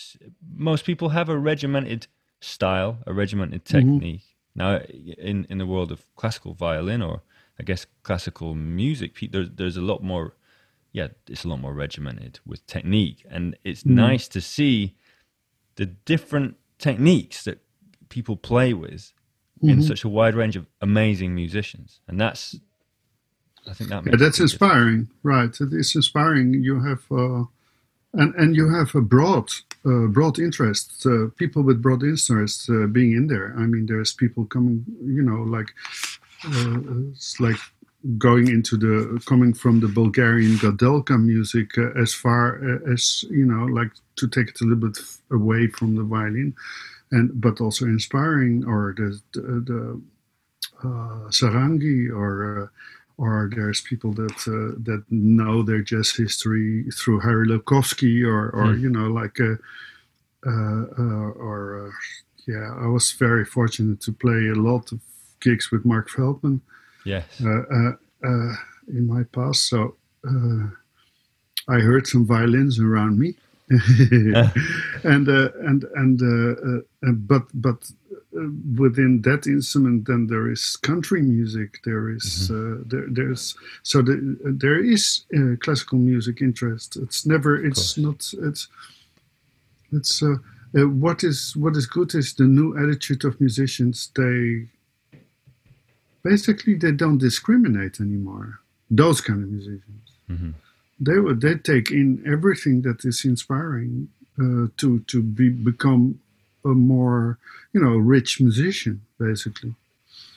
most 0.56 0.86
people 0.86 1.10
have 1.10 1.30
a 1.30 1.38
regimented 1.38 2.08
style, 2.40 3.00
a 3.06 3.14
regimented 3.14 3.66
mm-hmm. 3.66 3.78
technique. 3.78 4.22
Mm-hmm. 4.22 4.60
Now, 4.60 4.78
in 5.18 5.46
in 5.50 5.58
the 5.58 5.66
world 5.66 5.92
of 5.92 6.06
classical 6.16 6.54
violin 6.54 7.02
or 7.02 7.22
I 7.60 7.64
guess 7.64 7.86
classical 8.04 8.56
music, 8.56 9.16
there's 9.32 9.50
there's 9.52 9.78
a 9.78 9.82
lot 9.82 10.04
more. 10.04 10.34
Yeah, 10.94 11.10
it's 11.28 11.44
a 11.44 11.48
lot 11.48 11.60
more 11.60 11.74
regimented 11.74 12.40
with 12.46 12.66
technique, 12.66 13.26
and 13.30 13.56
it's 13.64 13.84
mm-hmm. 13.84 13.96
nice 13.96 14.28
to 14.30 14.42
see 14.42 14.96
the 15.76 15.86
different 15.86 16.56
techniques 16.80 17.44
that 17.44 17.60
people 18.10 18.36
play 18.36 18.74
with 18.74 19.14
mm-hmm. 19.58 19.70
in 19.70 19.84
such 19.84 20.04
a 20.04 20.10
wide 20.10 20.34
range 20.34 20.56
of 20.56 20.66
amazing 20.82 21.36
musicians, 21.36 22.00
and 22.08 22.20
that's 22.20 22.56
I 23.70 23.74
think 23.74 23.90
that 23.90 24.06
yeah, 24.06 24.16
that's 24.16 24.40
inspiring, 24.40 25.10
right? 25.24 25.56
It 25.60 25.74
is 25.74 25.96
inspiring. 25.96 26.54
You 26.54 26.80
have 26.82 27.04
uh, 27.12 27.44
and 28.18 28.36
and 28.36 28.56
you 28.56 28.68
have 28.74 28.94
a 28.96 29.02
broad 29.02 29.50
uh, 29.86 30.08
broad 30.08 30.40
interest. 30.40 31.06
Uh, 31.06 31.28
people 31.38 31.64
with 31.64 31.82
broad 31.82 32.04
interests 32.04 32.70
uh, 32.70 32.88
being 32.88 33.14
in 33.14 33.28
there. 33.28 33.54
I 33.58 33.66
mean, 33.66 33.86
there's 33.86 34.14
people 34.14 34.46
coming, 34.46 34.86
you 35.02 35.24
know, 35.24 35.44
like 35.44 35.70
uh, 36.46 37.10
it's 37.12 37.40
like 37.40 37.60
going 38.18 38.48
into 38.48 38.78
the 38.78 39.22
coming 39.26 39.54
from 39.54 39.80
the 39.80 39.88
Bulgarian 39.88 40.58
gadulka 40.58 41.18
music 41.22 41.78
uh, 41.78 41.92
as 42.02 42.14
far 42.14 42.60
as 42.92 43.24
you 43.30 43.46
know, 43.46 43.66
like 43.66 43.92
to 44.18 44.28
take 44.28 44.50
it 44.50 44.62
a 44.62 44.66
little 44.66 44.90
bit 44.90 44.98
away 45.32 45.68
from 45.68 45.96
the 45.96 46.04
violin 46.04 46.54
and 47.12 47.40
but 47.40 47.62
also 47.62 47.86
inspiring, 47.86 48.66
or 48.66 48.94
the 48.98 49.20
the, 49.34 49.42
the 49.42 50.02
uh, 50.84 51.30
sarangi, 51.30 52.10
or 52.12 52.64
uh, 52.64 52.68
or 53.18 53.50
there's 53.54 53.82
people 53.82 54.14
that 54.14 54.38
uh, 54.48 54.78
that 54.84 55.04
know 55.10 55.64
their 55.64 55.82
jazz 55.82 56.12
history 56.16 56.86
through 56.96 57.20
Harry 57.20 57.48
Lookofsky, 57.48 58.24
or 58.24 58.50
or 58.50 58.68
mm. 58.68 58.82
you 58.82 58.90
know 58.90 59.08
like 59.08 59.40
uh, 59.40 59.56
uh, 60.46 60.86
uh, 60.98 61.30
or 61.48 61.92
yeah, 62.48 62.74
I 62.80 62.88
was 62.88 63.12
very 63.12 63.46
fortunate 63.46 64.02
to 64.02 64.12
play 64.12 64.50
a 64.50 64.56
lot 64.56 64.92
of 64.92 65.00
gigs 65.42 65.72
with 65.72 65.86
Mark 65.86 66.10
Feldman. 66.10 66.62
Yes. 67.06 67.26
in 67.40 69.08
my 69.08 69.24
past, 69.24 69.68
so 69.68 69.96
I 71.68 71.80
heard 71.80 72.08
some 72.08 72.26
violins 72.26 72.80
around 72.80 73.20
me. 73.20 73.36
and 73.70 75.28
uh, 75.28 75.50
and 75.66 75.84
and 75.96 76.22
uh, 76.22 77.08
uh, 77.08 77.12
but 77.12 77.44
but 77.54 77.92
within 78.78 79.22
that 79.24 79.48
instrument, 79.48 80.08
then 80.08 80.28
there 80.28 80.52
is 80.52 80.78
country 80.78 81.22
music. 81.22 81.80
There 81.84 82.10
is, 82.10 82.50
mm-hmm. 82.52 82.82
Uh, 82.82 82.84
there, 82.86 83.06
there's 83.10 83.56
so 83.84 84.02
the, 84.02 84.38
there 84.44 84.84
is 84.84 85.26
uh, 85.36 85.56
classical 85.60 85.98
music 85.98 86.42
interest. 86.42 86.98
It's 86.98 87.26
never. 87.26 87.64
It's 87.64 87.98
not. 87.98 88.32
It's 88.42 88.68
it's 89.92 90.24
what 90.74 91.24
is 91.24 91.56
what 91.56 91.76
is 91.78 91.86
good 91.86 92.14
is 92.16 92.34
the 92.34 92.44
new 92.44 92.78
attitude 92.78 93.26
of 93.26 93.40
musicians. 93.40 94.12
They 94.16 94.68
basically 96.24 96.76
they 96.76 96.92
don't 96.92 97.18
discriminate 97.18 98.00
anymore. 98.00 98.60
Those 98.90 99.22
kind 99.22 99.44
of 99.44 99.50
musicians. 99.50 100.12
Mm-hmm 100.30 100.52
they 101.00 101.20
would 101.20 101.42
they 101.42 101.56
take 101.56 101.92
in 101.92 102.24
everything 102.26 102.82
that 102.82 103.06
is 103.06 103.24
inspiring 103.26 104.10
uh, 104.40 104.68
to 104.78 105.00
to 105.08 105.22
be 105.22 105.50
become 105.50 106.20
a 106.68 106.76
more 106.76 107.38
you 107.74 107.82
know 107.82 107.96
rich 107.96 108.40
musician 108.42 109.02
basically 109.20 109.74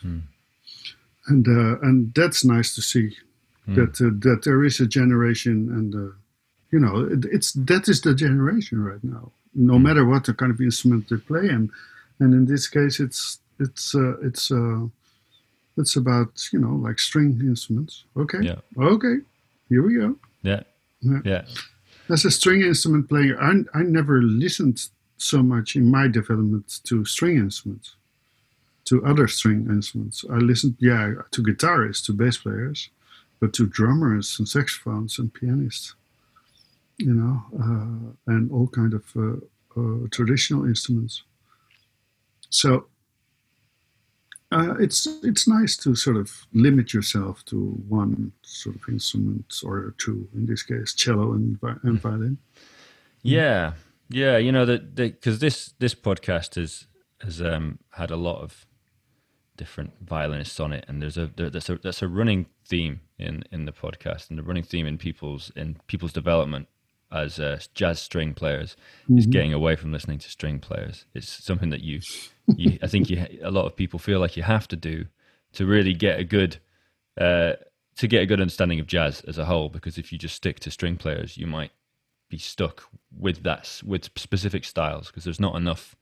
hmm. 0.03 0.21
and 1.27 1.47
uh, 1.49 1.79
and 1.81 2.15
that's 2.15 2.45
nice 2.45 2.75
to 2.75 2.83
see 2.83 3.17
hmm. 3.65 3.75
that 3.75 4.01
uh, 4.01 4.11
that 4.27 4.43
there 4.45 4.65
is 4.65 4.81
a 4.81 4.87
generation 4.87 5.69
and 5.71 5.95
uh, 5.95 6.13
you 6.71 6.79
know 6.79 7.01
it, 7.01 7.25
it's 7.31 7.53
that 7.53 7.89
is 7.89 8.01
the 8.01 8.15
generation 8.15 8.83
right 8.83 9.05
now 9.05 9.31
no 9.55 9.77
hmm. 9.77 9.83
matter 9.83 10.05
what 10.07 10.25
the 10.25 10.35
kind 10.35 10.53
of 10.53 10.61
instrument 10.61 11.09
they 11.09 11.17
play 11.17 11.49
and 11.49 11.71
and 12.21 12.35
in 12.35 12.47
this 12.47 12.69
case 12.69 13.01
it's 13.01 13.39
it's 13.59 13.95
uh, 13.95 14.17
it's 14.21 14.51
uh, 14.51 14.87
it's 15.77 15.97
about 15.97 16.33
you 16.53 16.59
know 16.59 16.75
like 16.77 16.99
string 16.99 17.39
instruments 17.43 18.05
okay 18.17 18.41
yeah. 18.41 18.57
okay 18.79 19.17
here 19.69 19.83
we 19.83 19.95
go 19.95 20.17
yeah. 20.43 20.63
Yeah. 21.01 21.21
yeah. 21.25 21.45
As 22.09 22.25
a 22.25 22.31
string 22.31 22.63
instrument 22.63 23.09
player, 23.09 23.41
I, 23.41 23.63
I 23.75 23.83
never 23.83 24.21
listened 24.21 24.89
so 25.21 25.43
much 25.43 25.77
in 25.77 25.91
my 25.91 26.09
development 26.09 26.81
to 26.85 27.05
string 27.05 27.37
instruments, 27.37 27.97
to 28.87 29.05
other 29.05 29.29
string 29.29 29.67
instruments. 29.69 30.25
I 30.31 30.37
listened, 30.37 30.77
yeah, 30.79 31.13
to 31.31 31.43
guitarists, 31.43 32.05
to 32.07 32.13
bass 32.13 32.39
players, 32.39 32.89
but 33.39 33.53
to 33.55 33.67
drummers 33.67 34.39
and 34.39 34.49
saxophones 34.49 35.19
and 35.19 35.33
pianists, 35.33 35.95
you 36.97 37.13
know, 37.13 37.43
uh, 37.59 38.33
and 38.33 38.51
all 38.51 38.69
kind 38.69 38.95
of 38.95 39.05
uh, 39.17 39.81
uh, 39.81 40.07
traditional 40.11 40.65
instruments. 40.65 41.23
So 42.49 42.87
uh, 44.53 44.75
it's 44.81 45.07
it's 45.23 45.47
nice 45.47 45.77
to 45.77 45.95
sort 45.95 46.17
of 46.17 46.47
limit 46.53 46.93
yourself 46.93 47.45
to 47.45 47.57
one 47.89 48.33
sort 48.43 48.77
of 48.77 48.83
instrument 48.89 49.55
or 49.65 49.95
two. 49.99 50.29
In 50.35 50.47
this 50.47 50.63
case, 50.63 50.95
cello 50.95 51.33
and, 51.33 51.59
and 51.63 51.79
mm-hmm. 51.79 51.97
violin. 51.97 52.39
Yeah, 53.23 53.75
yeah. 54.11 54.37
You 54.37 54.53
know 54.53 54.67
that 54.67 54.95
because 54.95 55.39
this 55.39 55.73
this 55.79 55.95
podcast 55.95 56.57
has 56.57 56.87
has 57.23 57.41
um, 57.41 57.79
had 57.91 58.11
a 58.11 58.17
lot 58.17 58.43
of 58.43 58.67
different 59.57 59.93
violinists 60.01 60.61
on 60.61 60.73
it, 60.73 60.85
and 60.89 61.03
there's 61.03 61.17
a 61.17 61.31
there, 61.37 61.51
that's 61.51 61.69
a 61.69 61.77
that's 61.77 62.03
a 62.03 62.09
running 62.09 62.47
theme 62.67 63.01
in 63.19 63.45
in 63.51 63.65
the 63.65 63.73
podcast, 63.73 64.31
and 64.31 64.39
the 64.39 64.43
running 64.43 64.63
theme 64.63 64.87
in 64.87 64.99
people's 64.99 65.51
in 65.57 65.77
people's 65.87 66.13
development 66.13 66.69
as 67.13 67.41
uh, 67.41 67.59
jazz 67.75 68.01
string 68.01 68.35
players 68.35 68.77
mm-hmm. 69.05 69.19
is 69.19 69.27
getting 69.27 69.53
away 69.53 69.77
from 69.77 69.93
listening 69.93 70.19
to 70.19 70.31
string 70.31 70.59
players. 70.59 71.07
It's 71.15 71.29
something 71.29 71.71
that 71.71 71.81
you, 71.81 72.01
you 72.57 72.79
I 72.83 72.87
think 72.87 73.11
you, 73.11 73.27
a 73.43 73.51
lot 73.51 73.67
of 73.67 73.77
people 73.77 73.99
feel 73.99 74.21
like 74.21 74.37
you 74.37 74.43
have 74.43 74.69
to 74.69 74.77
do 74.77 75.07
to 75.53 75.67
really 75.67 75.95
get 75.95 76.21
a 76.21 76.25
good, 76.25 76.59
uh, 77.21 77.55
to 77.97 78.07
get 78.07 78.23
a 78.23 78.27
good 78.27 78.41
understanding 78.41 78.79
of 78.81 78.87
jazz 78.87 79.23
as 79.23 79.39
a 79.39 79.45
whole. 79.45 79.69
Because 79.69 79.99
if 79.99 80.13
you 80.13 80.19
just 80.19 80.37
stick 80.37 80.61
to 80.61 80.71
string 80.71 80.97
players, 80.97 81.37
you 81.37 81.47
might 81.47 81.73
be 82.31 82.39
stuck 82.39 82.85
with 83.17 83.43
that 83.43 83.83
with 83.85 84.09
specific 84.17 84.65
styles 84.65 85.09
because 85.09 85.25
there's 85.25 85.41
not 85.41 85.57
enough 85.57 85.97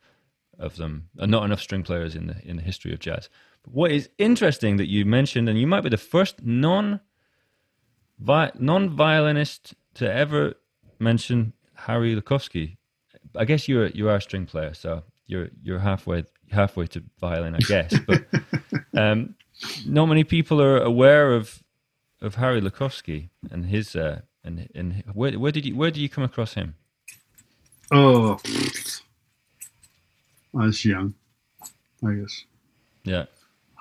of 0.59 0.77
them, 0.77 1.09
and 1.19 1.31
not 1.31 1.45
enough 1.45 1.61
string 1.61 1.83
players 1.83 2.15
in 2.15 2.29
the 2.29 2.37
in 2.45 2.57
the 2.57 2.63
history 2.63 2.93
of 2.93 3.01
jazz. 3.01 3.29
But 3.65 3.75
what 3.75 3.91
is 3.91 4.09
interesting 4.19 4.77
that 4.77 4.89
you 4.89 5.05
mentioned, 5.05 5.49
and 5.49 5.59
you 5.59 5.67
might 5.67 5.83
be 5.83 5.89
the 5.89 5.97
first 5.97 6.45
non 6.45 7.01
non 8.21 8.91
violinist 8.91 9.75
to 9.95 10.13
ever 10.13 10.55
mention 10.99 11.53
Harry 11.75 12.15
Lookofsky. 12.15 12.77
I 13.35 13.45
guess 13.45 13.69
you're 13.69 13.89
you 13.89 14.09
are 14.09 14.17
a 14.17 14.21
string 14.21 14.47
player, 14.47 14.75
so 14.75 15.03
you're 15.27 15.49
you're 15.63 15.79
halfway 15.79 16.25
halfway 16.51 16.87
to 16.89 17.03
violin, 17.21 17.55
I 17.55 17.59
guess. 17.59 17.95
But 18.07 18.25
um, 18.95 19.35
not 19.87 20.07
many 20.07 20.25
people 20.25 20.61
are 20.61 20.79
aware 20.79 21.35
of 21.35 21.63
of 22.21 22.35
Harry 22.35 22.61
Lookofsky 22.61 23.31
and 23.51 23.67
his 23.67 23.95
uh, 23.95 24.23
and 24.49 24.69
and 24.75 25.03
where 25.13 25.39
where 25.39 25.53
did 25.53 25.65
you 25.67 25.77
where 25.77 25.91
did 25.91 26.01
you 26.01 26.09
come 26.09 26.25
across 26.25 26.55
him? 26.55 26.75
Oh, 27.91 28.39
I 30.55 30.67
was 30.67 30.85
young, 30.85 31.15
I 32.05 32.13
guess. 32.15 32.45
Yeah. 33.05 33.25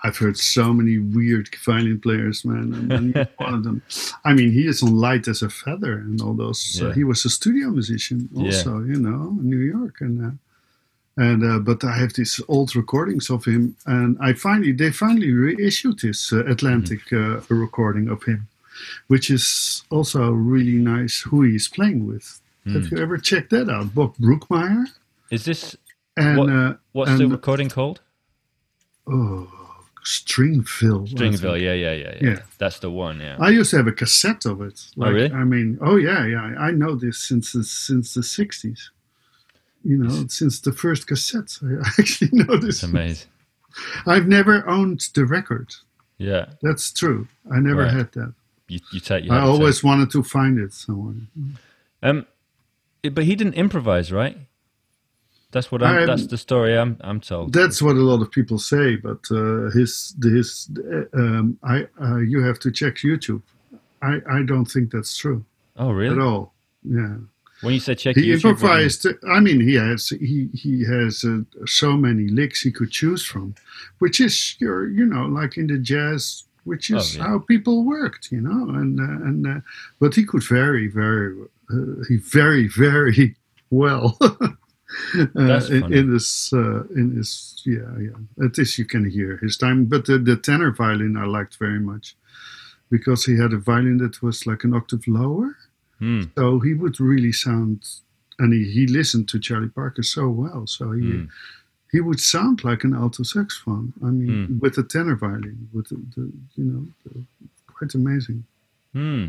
I've 0.03 0.17
heard 0.17 0.37
so 0.37 0.73
many 0.73 0.99
weird 0.99 1.49
violin 1.65 1.99
players, 1.99 2.45
man, 2.45 2.91
and, 2.91 3.27
one 3.37 3.53
of 3.55 3.63
them. 3.63 3.81
I 4.23 4.33
mean, 4.33 4.51
he 4.51 4.67
is 4.67 4.83
on 4.83 4.95
light 4.95 5.27
as 5.27 5.41
a 5.41 5.49
feather 5.49 5.93
and 5.93 6.21
all 6.21 6.35
those. 6.35 6.79
Yeah. 6.79 6.89
Uh, 6.89 6.93
he 6.93 7.03
was 7.03 7.25
a 7.25 7.29
studio 7.29 7.69
musician 7.69 8.29
also, 8.37 8.79
yeah. 8.79 8.93
you 8.93 8.99
know, 9.01 9.35
in 9.39 9.49
New 9.49 9.57
York, 9.57 9.95
and 10.01 10.25
uh, 10.25 10.35
and 11.17 11.43
uh, 11.43 11.59
but 11.59 11.83
I 11.83 11.97
have 11.97 12.13
these 12.13 12.39
old 12.47 12.75
recordings 12.75 13.29
of 13.31 13.43
him, 13.43 13.75
and 13.87 14.17
I 14.21 14.33
finally 14.33 14.71
they 14.71 14.91
finally 14.91 15.31
reissued 15.33 15.99
this 15.99 16.31
uh, 16.31 16.45
Atlantic 16.45 17.01
mm-hmm. 17.09 17.53
Uh, 17.53 17.57
recording 17.57 18.07
of 18.07 18.23
him, 18.23 18.47
which 19.07 19.29
is 19.29 19.83
also 19.89 20.31
really 20.31 20.77
nice. 20.77 21.21
Who 21.21 21.43
he's 21.43 21.67
playing 21.67 22.07
with? 22.07 22.41
Mm. 22.65 22.75
Have 22.75 22.91
you 22.91 22.97
ever 22.97 23.17
checked 23.17 23.49
that 23.51 23.69
out? 23.69 23.93
Bob 23.95 24.15
Brookmeyer. 24.17 24.85
Is 25.31 25.45
this 25.45 25.75
and 26.15 26.37
what, 26.37 26.49
uh, 26.49 26.73
what's 26.93 27.11
and, 27.11 27.19
the 27.19 27.27
recording 27.27 27.69
called? 27.69 28.01
Oh 29.07 29.47
Stringville. 30.07 31.05
Stringville, 31.09 31.61
yeah, 31.61 31.73
yeah, 31.73 31.91
yeah, 31.91 32.13
yeah, 32.21 32.29
Yeah. 32.29 32.39
That's 32.57 32.79
the 32.79 32.89
one. 32.89 33.19
Yeah. 33.19 33.35
I 33.39 33.49
used 33.49 33.71
to 33.71 33.77
have 33.77 33.87
a 33.87 33.91
cassette 33.91 34.45
of 34.45 34.61
it. 34.61 34.79
Like, 34.95 35.13
really? 35.13 35.31
I 35.33 35.43
mean, 35.43 35.77
oh 35.81 35.97
yeah, 35.97 36.25
yeah. 36.25 36.55
I 36.57 36.71
know 36.71 36.95
this 36.95 37.17
since 37.17 37.51
the 37.51 37.63
since 37.63 38.13
the 38.13 38.23
sixties. 38.23 38.91
You 39.83 39.97
know, 39.97 40.25
since 40.27 40.61
the 40.61 40.71
first 40.71 41.07
cassette, 41.07 41.57
I 41.61 41.89
actually 41.99 42.31
know 42.31 42.55
this. 42.57 42.75
it's 42.75 42.83
amazing. 42.83 43.27
I've 44.05 44.27
never 44.27 44.67
owned 44.67 45.01
the 45.13 45.25
record. 45.25 45.73
Yeah. 46.17 46.45
That's 46.61 46.91
true. 46.91 47.27
I 47.53 47.59
never 47.59 47.83
Right. 47.83 47.93
had 47.93 48.11
that. 48.13 48.33
You, 48.67 48.79
you 48.91 48.99
take. 48.99 49.25
You 49.25 49.31
I 49.31 49.37
to. 49.41 49.45
always 49.45 49.83
wanted 49.83 50.11
to 50.11 50.23
find 50.23 50.59
it 50.59 50.73
somewhere. 50.73 51.15
Um, 52.03 52.25
but 53.11 53.23
he 53.23 53.35
didn't 53.35 53.53
improvise, 53.55 54.11
right? 54.11 54.37
That's 55.51 55.71
what 55.71 55.81
I'm, 55.81 55.95
I'm- 55.95 56.07
that's 56.07 56.27
the 56.27 56.37
story 56.37 56.77
I'm 56.77 56.97
I'm 57.01 57.21
told. 57.21 57.53
That's 57.53 57.81
what 57.81 57.95
a 57.95 57.99
lot 58.01 58.21
of 58.21 58.29
people 58.31 58.59
say, 58.59 58.97
but 58.97 59.19
uh, 59.31 59.69
his 59.71 60.13
his 60.21 60.69
uh, 60.77 61.05
um, 61.17 61.57
I 61.63 61.87
uh, 62.01 62.17
you 62.17 62.43
have 62.43 62.59
to 62.59 62.71
check 62.71 62.95
YouTube. 62.97 63.41
I 64.01 64.19
I 64.29 64.41
don't 64.43 64.65
think 64.65 64.91
that's 64.91 65.15
true 65.17 65.45
oh, 65.77 65.91
really? 65.91 66.15
at 66.15 66.21
all. 66.21 66.53
Yeah. 66.83 67.15
When 67.61 67.73
you 67.73 67.79
say 67.79 67.95
check 67.95 68.15
he 68.15 68.21
YouTube, 68.23 68.27
what 68.27 68.41
do 68.41 68.47
you- 68.47 68.49
improvised. 68.51 69.07
I 69.29 69.39
mean, 69.39 69.61
he 69.61 69.75
has 69.75 70.09
he 70.09 70.49
he 70.53 70.83
has 70.85 71.23
uh, 71.23 71.39
so 71.65 71.93
many 71.95 72.27
licks 72.27 72.61
he 72.61 72.71
could 72.71 72.91
choose 72.91 73.23
from, 73.23 73.55
which 73.99 74.19
is 74.19 74.55
your 74.59 74.87
you 74.89 75.05
know 75.05 75.25
like 75.25 75.55
in 75.57 75.67
the 75.67 75.77
jazz, 75.79 76.43
which 76.67 76.89
is 76.91 77.15
Oh, 77.15 77.17
yeah. 77.17 77.27
how 77.27 77.39
people 77.39 77.83
worked, 77.85 78.31
you 78.31 78.41
know, 78.41 78.61
and 78.79 78.99
uh, 78.99 79.25
and 79.27 79.47
uh, 79.47 79.59
but 79.99 80.15
he 80.15 80.23
could 80.25 80.43
very 80.43 80.87
very 80.87 81.31
uh, 81.73 82.03
he 82.07 82.15
very 82.17 82.67
very 82.67 83.35
well. 83.69 84.17
Uh, 85.35 85.61
in, 85.69 85.93
in 85.93 86.13
this, 86.13 86.53
uh, 86.53 86.83
in 86.95 87.15
this, 87.17 87.61
yeah, 87.65 87.91
yeah. 87.99 88.45
At 88.45 88.57
least 88.57 88.77
you 88.77 88.85
can 88.85 89.03
hear 89.09 89.35
his 89.37 89.57
time. 89.57 89.85
But 89.85 90.05
the, 90.05 90.17
the 90.17 90.37
tenor 90.37 90.71
violin 90.71 91.17
I 91.17 91.25
liked 91.25 91.57
very 91.57 91.79
much 91.81 92.15
because 92.89 93.25
he 93.25 93.37
had 93.37 93.51
a 93.51 93.57
violin 93.57 93.97
that 93.97 94.21
was 94.23 94.47
like 94.47 94.63
an 94.63 94.73
octave 94.73 95.05
lower. 95.07 95.55
Hmm. 95.99 96.23
So 96.37 96.59
he 96.61 96.73
would 96.73 96.99
really 97.01 97.33
sound, 97.33 97.85
and 98.39 98.53
he, 98.53 98.63
he 98.71 98.87
listened 98.87 99.27
to 99.29 99.39
Charlie 99.39 99.67
Parker 99.69 100.03
so 100.03 100.29
well. 100.29 100.65
So 100.67 100.91
he 100.93 101.01
Hmm. 101.01 101.25
He 101.91 102.01
would 102.01 102.19
sound 102.19 102.63
like 102.63 102.83
an 102.83 102.93
alto 102.93 103.23
saxophone. 103.23 103.93
I 104.03 104.07
mean, 104.07 104.45
Hmm. 104.47 104.59
with 104.59 104.77
a 104.77 104.83
tenor 104.83 105.15
violin, 105.15 105.69
with 105.73 105.87
the, 105.89 105.95
the 106.15 106.31
you 106.55 106.63
know, 106.65 106.87
the, 107.05 107.23
quite 107.67 107.93
amazing. 107.95 108.43
Hmm. 108.93 109.27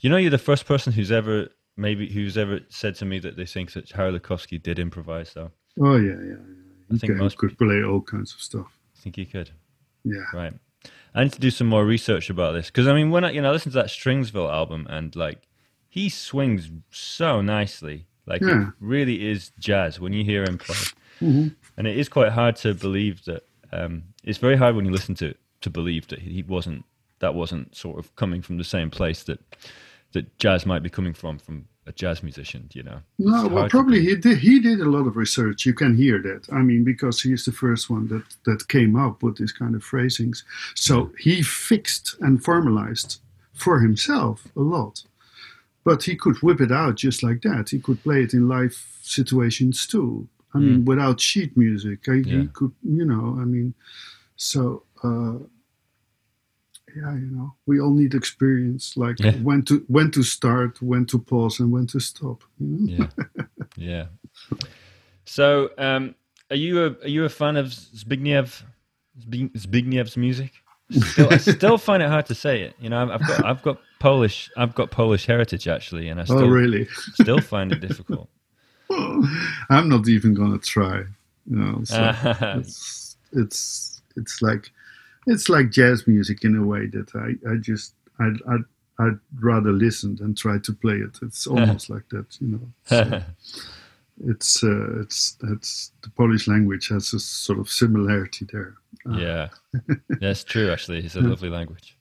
You 0.00 0.10
know, 0.10 0.16
you're 0.16 0.30
the 0.30 0.38
first 0.38 0.66
person 0.66 0.92
who's 0.92 1.10
ever 1.10 1.48
maybe 1.76 2.08
who's 2.08 2.36
ever 2.38 2.60
said 2.68 2.94
to 2.96 3.04
me 3.04 3.18
that 3.18 3.36
they 3.36 3.44
think 3.46 3.72
that 3.72 3.90
Harry 3.90 4.18
Lookofsky 4.18 4.62
did 4.62 4.78
improvise. 4.78 5.32
Though 5.34 5.50
Oh 5.80 5.96
yeah, 5.96 6.12
yeah. 6.12 6.28
yeah. 6.28 6.34
I 6.90 6.92
He 6.94 6.98
think 6.98 7.10
can- 7.12 7.18
most 7.18 7.36
could 7.38 7.58
play 7.58 7.82
all 7.82 8.00
kinds 8.00 8.32
of 8.34 8.40
stuff. 8.40 8.66
I 8.96 9.00
think 9.00 9.16
he 9.16 9.24
could. 9.26 9.50
Yeah. 10.04 10.22
Right. 10.32 10.54
I 11.14 11.24
need 11.24 11.32
to 11.32 11.40
do 11.40 11.50
some 11.50 11.66
more 11.66 11.84
research 11.84 12.30
about 12.30 12.52
this 12.52 12.66
because 12.66 12.86
I 12.86 12.94
mean, 12.94 13.10
when 13.10 13.24
I 13.24 13.30
you 13.32 13.40
know 13.42 13.48
I 13.48 13.52
listen 13.52 13.72
to 13.72 13.76
that 13.78 13.86
Stringsville 13.88 14.50
album 14.52 14.86
and 14.88 15.14
like 15.16 15.48
he 15.88 16.08
swings 16.08 16.70
so 16.90 17.40
nicely, 17.40 18.06
like 18.26 18.42
Yeah. 18.42 18.68
it 18.68 18.74
really 18.80 19.28
is 19.28 19.50
jazz 19.58 19.98
when 19.98 20.12
you 20.12 20.24
hear 20.24 20.44
him 20.44 20.58
play, 20.58 20.76
Mhm. 21.20 21.54
And 21.76 21.86
it 21.86 21.98
is 21.98 22.08
quite 22.08 22.32
hard 22.32 22.56
to 22.56 22.74
believe 22.74 23.24
that. 23.24 23.46
Um, 23.72 24.04
it's 24.22 24.38
very 24.38 24.56
hard 24.56 24.76
when 24.76 24.84
you 24.84 24.92
listen 24.92 25.14
to 25.16 25.34
to 25.60 25.70
believe 25.70 26.06
that 26.08 26.20
he 26.20 26.42
wasn't 26.42 26.84
that 27.18 27.34
wasn't 27.34 27.74
sort 27.74 27.98
of 27.98 28.14
coming 28.16 28.42
from 28.42 28.58
the 28.58 28.64
same 28.64 28.90
place 28.90 29.24
that 29.24 29.40
that 30.12 30.38
jazz 30.38 30.64
might 30.66 30.82
be 30.82 30.90
coming 30.90 31.12
from 31.12 31.38
from 31.38 31.66
a 31.86 31.92
jazz 31.92 32.22
musician. 32.22 32.68
You 32.72 32.82
know. 32.82 32.98
No, 33.18 33.48
well, 33.48 33.68
probably 33.68 34.00
he 34.00 34.16
did. 34.16 34.38
He 34.38 34.60
did 34.60 34.80
a 34.80 34.90
lot 34.90 35.06
of 35.06 35.16
research. 35.16 35.66
You 35.66 35.74
can 35.74 35.96
hear 35.96 36.20
that. 36.22 36.46
I 36.52 36.58
mean, 36.58 36.84
because 36.84 37.20
he's 37.20 37.44
the 37.44 37.52
first 37.52 37.88
one 37.90 38.08
that 38.08 38.24
that 38.44 38.68
came 38.68 38.96
up 38.96 39.22
with 39.22 39.38
these 39.38 39.52
kind 39.52 39.74
of 39.74 39.82
phrasings. 39.82 40.44
So 40.74 41.12
he 41.18 41.42
fixed 41.42 42.16
and 42.20 42.42
formalized 42.42 43.20
for 43.52 43.80
himself 43.80 44.46
a 44.56 44.60
lot. 44.60 45.04
But 45.84 46.02
he 46.02 46.16
could 46.16 46.42
whip 46.42 46.60
it 46.60 46.72
out 46.72 46.96
just 46.96 47.22
like 47.22 47.42
that. 47.42 47.70
He 47.70 47.78
could 47.78 48.02
play 48.02 48.22
it 48.22 48.34
in 48.34 48.48
live 48.48 48.74
situations 49.02 49.86
too. 49.86 50.28
I 50.56 50.58
mean, 50.60 50.84
without 50.84 51.20
sheet 51.20 51.56
music, 51.56 51.98
I, 52.08 52.10
Mm. 52.12 52.26
Yeah. 52.26 52.40
he 52.40 52.46
could. 52.48 52.72
You 52.82 53.04
know, 53.04 53.36
I 53.40 53.44
mean, 53.44 53.74
so. 54.36 54.82
Uh, 55.04 55.38
yeah, 56.96 57.12
you 57.14 57.30
know, 57.36 57.54
we 57.66 57.78
all 57.78 57.92
need 57.92 58.14
experience, 58.14 58.96
like 58.96 59.18
Yeah. 59.20 59.32
when 59.42 59.62
to 59.64 59.84
when 59.88 60.10
to 60.12 60.22
start, 60.22 60.80
when 60.80 61.04
to 61.06 61.18
pause, 61.18 61.60
and 61.60 61.70
when 61.70 61.86
to 61.88 62.00
stop. 62.00 62.42
You 62.58 62.66
know? 62.66 62.86
yeah, 62.96 63.44
yeah. 63.76 64.06
So, 65.26 65.70
um, 65.76 66.14
are 66.50 66.56
you 66.56 66.84
a 66.84 66.90
are 67.04 67.08
you 67.08 67.24
a 67.24 67.28
fan 67.28 67.56
of 67.56 67.66
Zbigniew 67.66 68.62
Zbigniew's 69.28 70.16
music? 70.16 70.52
Still, 70.90 71.28
I 71.32 71.36
still 71.38 71.78
find 71.78 72.02
it 72.02 72.08
hard 72.08 72.26
to 72.26 72.34
say 72.34 72.62
it. 72.62 72.74
You 72.80 72.88
know, 72.90 73.02
I've, 73.02 73.10
I've 73.10 73.26
got 73.26 73.44
I've 73.44 73.62
got 73.62 73.78
Polish 73.98 74.50
I've 74.56 74.74
got 74.74 74.90
Polish 74.90 75.26
heritage 75.26 75.68
actually, 75.68 76.08
and 76.08 76.20
I 76.20 76.24
still 76.24 76.44
Oh, 76.44 76.48
really? 76.48 76.86
still 77.14 77.40
find 77.40 77.72
it 77.72 77.80
difficult. 77.80 78.30
I'm 79.70 79.88
not 79.88 80.08
even 80.08 80.34
gonna 80.34 80.58
try. 80.58 80.98
You 81.48 81.56
know, 81.56 81.84
so 81.84 82.12
it's 82.58 83.16
it's 83.32 84.02
it's 84.16 84.42
like 84.42 84.70
it's 85.26 85.48
like 85.48 85.70
jazz 85.70 86.06
music 86.06 86.44
in 86.44 86.56
a 86.56 86.64
way 86.64 86.86
that 86.86 87.14
I 87.14 87.50
I 87.50 87.56
just 87.56 87.94
I 88.18 88.30
I 88.48 88.56
I'd 88.98 89.18
rather 89.40 89.72
listen 89.72 90.16
than 90.16 90.34
try 90.34 90.58
to 90.58 90.72
play 90.72 90.96
it. 90.96 91.18
It's 91.22 91.46
almost 91.54 91.90
like 91.90 92.08
that, 92.10 92.40
you 92.40 92.48
know. 92.48 92.68
So 92.84 93.22
it's 94.24 94.64
uh, 94.64 95.00
it's 95.00 95.36
it's 95.52 95.92
the 96.02 96.10
Polish 96.10 96.48
language 96.48 96.88
has 96.88 97.12
a 97.12 97.20
sort 97.20 97.58
of 97.58 97.68
similarity 97.68 98.46
there. 98.50 98.74
Uh, 99.08 99.18
yeah, 99.18 99.48
that's 100.20 100.44
true. 100.44 100.70
Actually, 100.70 101.04
it's 101.04 101.16
a 101.16 101.20
lovely 101.20 101.50
language. 101.50 101.96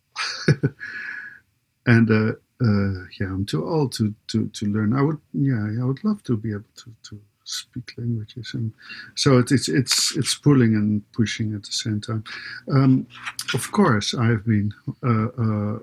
and 1.85 2.09
uh, 2.09 2.31
uh, 2.61 3.03
yeah, 3.19 3.27
I'm 3.27 3.45
too 3.45 3.67
old 3.67 3.91
to, 3.93 4.13
to, 4.27 4.47
to 4.47 4.65
learn. 4.67 4.93
I 4.93 5.01
would, 5.01 5.19
yeah, 5.33 5.67
I 5.81 5.85
would 5.85 6.03
love 6.03 6.23
to 6.23 6.37
be 6.37 6.51
able 6.51 6.63
to, 6.77 6.93
to 7.09 7.19
speak 7.43 7.93
languages, 7.97 8.51
and 8.53 8.71
so 9.15 9.37
it, 9.37 9.51
it's 9.51 9.67
it's 9.69 10.15
it's 10.17 10.35
pulling 10.35 10.73
and 10.75 11.01
pushing 11.11 11.53
at 11.53 11.63
the 11.63 11.71
same 11.71 11.99
time. 12.01 12.23
Um, 12.71 13.05
of 13.53 13.71
course, 13.71 14.13
I've 14.13 14.45
been. 14.45 14.73
Uh, 15.03 15.27
uh, 15.37 15.79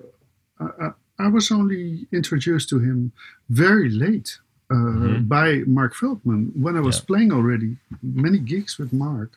I, 0.61 0.87
I- 0.87 0.93
I 1.19 1.29
was 1.29 1.53
only 1.53 2.09
introduced 2.11 2.69
to 2.71 2.81
him 2.81 3.13
very 3.49 3.91
late 3.91 4.39
uh, 4.71 4.75
Mhm. 4.75 5.29
by 5.29 5.63
Mark 5.67 5.95
Feldman 5.95 6.51
when 6.57 6.77
I 6.77 6.81
was 6.81 6.97
Yeah. 6.99 7.05
playing 7.07 7.33
already 7.33 7.77
many 8.03 8.39
gigs 8.41 8.77
with 8.79 8.93
Mark. 8.93 9.31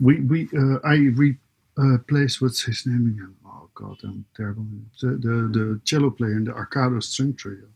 We 0.00 0.20
we 0.20 0.48
uh, 0.52 0.80
I 0.84 0.96
replaced 1.76 2.42
what's 2.42 2.62
his 2.64 2.84
name 2.84 3.06
again? 3.06 3.34
God, 3.74 3.96
I'm 4.04 4.24
terrible. 4.36 4.66
The 5.00 5.08
the, 5.26 5.34
the 5.58 5.80
cello 5.84 6.10
player 6.10 6.36
in 6.36 6.44
the 6.44 6.52
Arcado 6.52 7.00
String 7.02 7.34
Trio. 7.34 7.66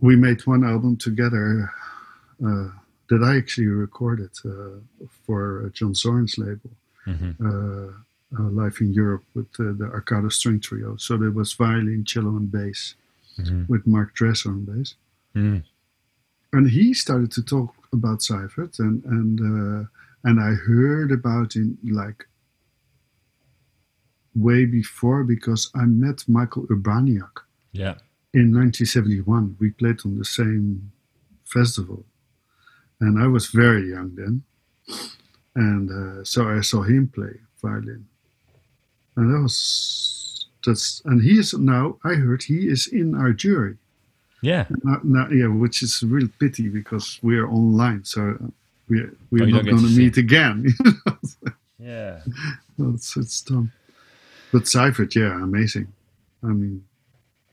We 0.00 0.14
made 0.16 0.44
one 0.46 0.64
album 0.64 0.96
together 0.96 1.70
uh, 2.44 2.68
that 3.08 3.22
I 3.22 3.36
actually 3.36 3.68
recorded 3.68 4.30
uh, 4.44 4.80
for 5.26 5.70
John 5.72 5.94
Zorn's 5.94 6.36
label, 6.38 6.70
hmm 7.04 7.30
uh, 7.40 7.88
uh, 8.38 8.50
live 8.50 8.76
in 8.80 8.92
Europe 8.92 9.22
with 9.34 9.46
uh, 9.60 9.72
the 9.80 9.88
Arcado 9.94 10.30
String 10.30 10.60
Trio. 10.60 10.96
So 10.96 11.16
there 11.16 11.30
was 11.30 11.52
violin, 11.54 12.04
cello, 12.04 12.30
and 12.36 12.50
bass 12.50 12.94
hmm 13.36 13.64
with 13.68 13.86
Mark 13.86 14.14
Dresser 14.14 14.50
on 14.50 14.64
bass 14.64 14.94
Mm. 15.34 15.62
and 16.52 16.70
he 16.70 16.94
started 16.94 17.30
to 17.32 17.42
talk 17.42 17.74
about 17.92 18.22
Seifert, 18.22 18.78
and 18.78 19.04
and 19.04 19.40
uh, 19.40 19.82
and 20.24 20.40
I 20.40 20.52
heard 20.54 21.12
about 21.12 21.54
him 21.54 21.78
like 21.84 22.26
way 24.36 24.64
before 24.66 25.24
because 25.24 25.70
I 25.74 25.84
met 25.86 26.24
Michael 26.28 26.66
Urbaniak 26.68 27.40
Yeah. 27.72 27.96
in 28.34 28.52
1971. 28.52 29.56
We 29.58 29.70
played 29.70 30.00
on 30.04 30.18
the 30.18 30.24
same 30.24 30.92
festival, 31.44 32.04
and 33.00 33.18
I 33.22 33.26
was 33.26 33.46
very 33.48 33.90
young 33.90 34.14
then, 34.14 34.42
and 35.54 35.90
uh, 35.90 36.24
so 36.24 36.48
I 36.48 36.60
saw 36.60 36.82
him 36.82 37.08
play 37.08 37.40
violin, 37.62 38.06
and 39.16 39.32
that 39.34 39.40
was 39.42 40.46
that's 40.64 41.02
and 41.04 41.22
he 41.22 41.38
is 41.38 41.54
now. 41.54 41.96
I 42.04 42.14
heard 42.14 42.42
he 42.42 42.68
is 42.68 42.86
in 42.88 43.14
our 43.14 43.32
jury. 43.32 43.76
Yeah. 44.42 44.66
Not, 44.84 45.04
not, 45.04 45.32
yeah, 45.32 45.46
which 45.48 45.82
is 45.82 46.02
a 46.02 46.06
real 46.06 46.28
pity 46.38 46.68
because 46.68 47.18
we 47.22 47.38
are 47.38 47.48
online, 47.48 48.04
so 48.04 48.20
we're 48.88 49.12
we're 49.30 49.44
Oh, 49.44 49.56
not 49.56 49.64
going 49.64 49.78
to 49.88 49.96
meet 49.96 50.16
again. 50.18 50.66
Yeah. 51.78 52.20
it's 52.78 53.16
it's 53.16 53.42
done. 53.42 53.70
But 54.52 54.66
Seifert, 54.66 55.14
yeah, 55.16 55.42
amazing. 55.42 55.88
I 56.42 56.48
mean, 56.48 56.84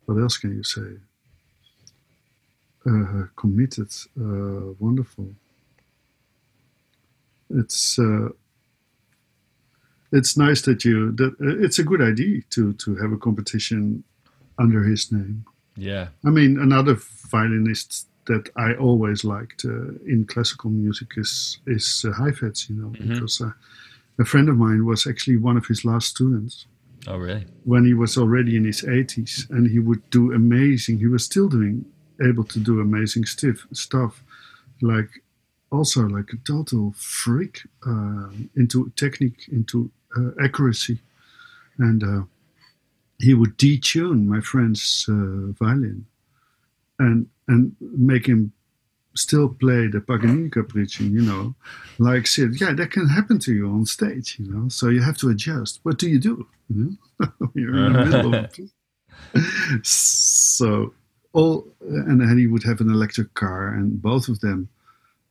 what 0.06 0.22
else 0.22 0.38
can 0.38 0.56
you 0.56 0.64
say? 0.64 0.98
Uh, 2.86 3.24
committed, 3.36 3.90
uh, 4.20 4.74
wonderful. 4.80 5.28
It's 7.50 7.98
uh, 8.00 8.30
it's 10.12 10.38
nice 10.38 10.62
that 10.64 10.84
you 10.86 11.12
that 11.14 11.32
uh, 11.42 11.64
it's 11.66 11.80
a 11.80 11.84
good 11.84 12.02
idea 12.02 12.42
to 12.52 12.74
to 12.74 12.96
have 12.98 13.12
a 13.12 13.18
competition 13.18 14.04
under 14.60 14.84
his 14.84 15.12
name. 15.12 15.46
Yeah. 15.78 16.08
I 16.26 16.30
mean, 16.30 16.60
another 16.60 16.96
violinist 17.32 18.08
that 18.26 18.50
I 18.56 18.74
always 18.76 19.24
liked 19.24 19.66
uh, 19.66 19.94
in 20.06 20.26
classical 20.28 20.70
music 20.70 21.14
is 21.18 21.60
is 21.68 22.06
uh, 22.08 22.12
Heifetz, 22.14 22.70
you 22.70 22.76
know, 22.76 22.90
Mhm. 22.90 23.08
because 23.10 23.42
uh, 23.42 23.52
a 24.20 24.26
friend 24.26 24.50
of 24.50 24.58
mine 24.58 24.86
was 24.86 25.08
actually 25.08 25.38
one 25.38 25.58
of 25.58 25.66
his 25.68 25.84
last 25.86 26.08
students. 26.10 26.66
Oh, 27.08 27.18
really? 27.18 27.46
When 27.64 27.86
he 27.86 27.94
was 27.94 28.18
already 28.18 28.56
in 28.56 28.64
his 28.64 28.82
80s, 28.82 29.50
and 29.50 29.70
he 29.70 29.80
would 29.80 30.10
do 30.10 30.32
amazing. 30.32 31.00
He 31.00 31.08
was 31.08 31.26
still 31.26 31.50
doing 31.50 31.86
able 32.22 32.44
to 32.46 32.60
do 32.60 32.80
amazing 32.80 33.26
stiff 33.26 33.66
stuff, 33.74 34.24
like 34.82 35.10
also 35.72 36.02
like 36.08 36.32
a 36.32 36.38
total 36.46 36.94
freak 36.96 37.62
uh, 37.86 38.30
into 38.56 38.92
technique, 38.96 39.48
into 39.52 39.90
uh, 40.16 40.32
accuracy, 40.42 41.00
and 41.80 42.04
uh, 42.04 42.24
he 43.20 43.34
would 43.34 43.58
detune 43.58 44.26
my 44.26 44.40
friend's 44.40 45.06
uh, 45.10 45.52
violin, 45.60 46.06
and 47.00 47.28
and 47.48 47.76
make 47.80 48.28
him 48.28 48.54
still 49.16 49.50
play 49.50 49.88
the 49.88 50.00
Paganini 50.02 50.50
Capricci, 50.50 51.10
you 51.10 51.22
know, 51.22 51.56
like 52.00 52.28
said, 52.28 52.52
yeah, 52.60 52.74
that 52.74 52.92
can 52.92 53.08
happen 53.08 53.40
to 53.40 53.54
you 53.54 53.70
on 53.70 53.86
stage, 53.86 54.38
you 54.40 54.52
know, 54.52 54.70
so 54.70 54.90
you 54.90 55.02
have 55.02 55.18
to 55.18 55.30
adjust. 55.30 55.80
What 55.84 55.98
do 55.98 56.10
you 56.10 56.20
do? 56.20 56.48
You 56.70 56.98
know, 57.20 57.50
you're 57.54 57.86
in 57.86 57.94
the 57.94 58.06
middle 58.06 58.36
of 58.36 58.60
it. 58.60 59.86
So 59.86 60.94
all, 61.34 61.68
and 61.82 62.22
then 62.22 62.38
he 62.38 62.48
would 62.48 62.64
have 62.64 62.80
an 62.80 62.90
electric 62.90 63.34
car, 63.34 63.68
and 63.70 64.02
both 64.02 64.28
of 64.28 64.40
them 64.40 64.70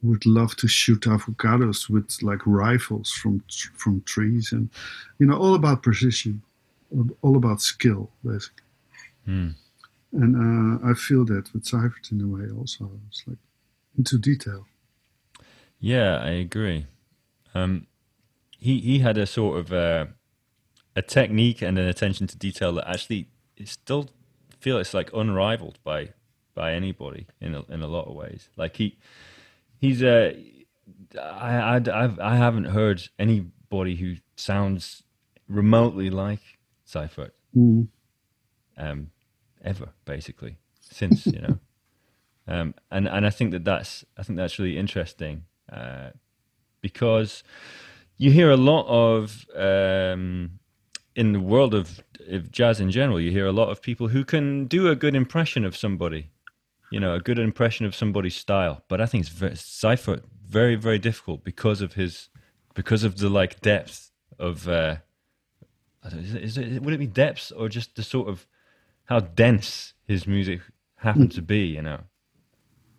would 0.03 0.27
love 0.27 0.57
to 0.57 0.67
shoot 0.67 1.03
avocados 1.03 1.89
with 1.89 2.19
like 2.23 2.41
rifles 2.45 3.11
from 3.13 3.43
from 3.77 4.03
trees, 4.03 4.53
and 4.53 4.69
you 5.19 5.27
know, 5.27 5.37
all 5.37 5.55
about 5.55 5.83
precision, 5.83 6.43
all 7.23 7.37
about 7.37 7.61
skill, 7.61 8.11
basically. 8.25 8.65
Mm. 9.29 9.55
And 10.13 10.83
uh, 10.83 10.91
I 10.91 10.95
feel 10.95 11.25
that 11.27 11.53
with 11.55 11.65
Seifert 11.65 12.11
in 12.11 12.21
a 12.21 12.27
way 12.27 12.51
also. 12.51 12.91
It's 13.09 13.23
like 13.27 13.39
into 13.97 14.19
detail. 14.19 14.67
Yeah, 15.79 16.19
I 16.19 16.31
agree. 16.31 16.87
Um, 17.55 17.87
he 18.59 18.81
he 18.81 19.01
had 19.01 19.19
a 19.19 19.27
sort 19.27 19.59
of 19.59 19.73
uh, 19.73 20.07
a 20.95 21.03
technique 21.03 21.63
and 21.63 21.79
an 21.79 21.89
attention 21.89 22.27
to 22.29 22.37
detail 22.39 22.73
that 22.75 22.89
actually 22.89 23.29
still 23.65 24.09
feel 24.61 24.79
it's 24.79 24.95
like 24.95 25.11
unrivaled 25.13 25.79
by 25.83 26.11
by 26.55 26.73
anybody 26.73 27.27
in 27.41 27.55
a, 27.55 27.65
in 27.69 27.83
a 27.83 27.89
lot 27.89 28.07
of 28.07 28.15
ways. 28.15 28.49
Like 28.57 28.77
he 28.77 28.99
he's 29.79 30.03
a 30.03 30.37
uh, 31.17 31.21
I 31.21 31.77
I 31.77 32.05
I've, 32.05 32.19
I 32.21 32.37
haven't 32.37 32.65
heard 32.65 33.03
anybody 33.19 33.97
who 33.97 34.17
sounds 34.37 35.03
remotely 35.49 36.11
like 36.11 36.59
Seifert 36.85 37.35
mm. 37.57 37.89
um, 38.77 39.11
ever 39.65 39.91
basically 40.05 40.59
since 40.81 41.27
you 41.27 41.41
know. 41.41 41.59
Um, 42.53 42.75
and 42.91 43.09
and 43.09 43.27
I 43.27 43.31
think 43.31 43.53
that 43.53 43.65
that's 43.65 44.05
I 44.19 44.23
think 44.23 44.37
that's 44.37 44.59
really 44.59 44.77
interesting 44.77 45.45
uh, 45.73 46.11
because 46.83 47.43
you 48.19 48.31
hear 48.31 48.51
a 48.51 48.59
lot 48.59 48.87
of 48.89 49.47
um, 49.57 50.59
in 51.17 51.33
the 51.33 51.41
world 51.41 51.73
of, 51.73 52.03
of 52.29 52.53
jazz 52.53 52.79
in 52.79 52.91
general. 52.91 53.19
You 53.19 53.31
hear 53.31 53.47
a 53.47 53.53
lot 53.53 53.71
of 53.71 53.81
people 53.81 54.09
who 54.09 54.23
can 54.23 54.67
do 54.67 54.89
a 54.89 54.95
good 54.95 55.15
impression 55.15 55.65
of 55.65 55.75
somebody, 55.75 56.29
you 56.91 57.01
know, 57.01 57.15
a 57.15 57.21
good 57.21 57.39
impression 57.39 57.87
of 57.87 57.95
somebody's 57.95 58.37
style. 58.37 58.85
But 58.87 59.01
I 59.01 59.07
think 59.07 59.23
it's 59.25 59.33
very, 59.33 59.57
Seifert 59.57 60.25
very 60.47 60.75
very 60.75 60.99
difficult 60.99 61.45
because 61.45 61.81
of 61.81 61.95
his 61.95 62.29
because 62.75 63.03
of 63.03 63.17
the 63.17 63.31
like 63.31 63.63
depth 63.63 64.11
of. 64.39 64.69
Uh, 64.69 64.97
is 66.05 66.35
it, 66.35 66.43
is 66.43 66.59
it, 66.59 66.83
would 66.83 66.93
it 66.93 66.99
be 66.99 67.07
depth 67.07 67.51
or 67.57 67.71
just 67.71 67.97
the 67.97 68.03
sort 68.03 68.29
of 68.29 68.47
how 69.05 69.21
dense 69.21 69.95
his 70.07 70.27
music 70.27 70.61
happened 70.97 71.33
to 71.33 71.41
be? 71.41 71.61
You 71.61 71.81
know. 71.81 72.01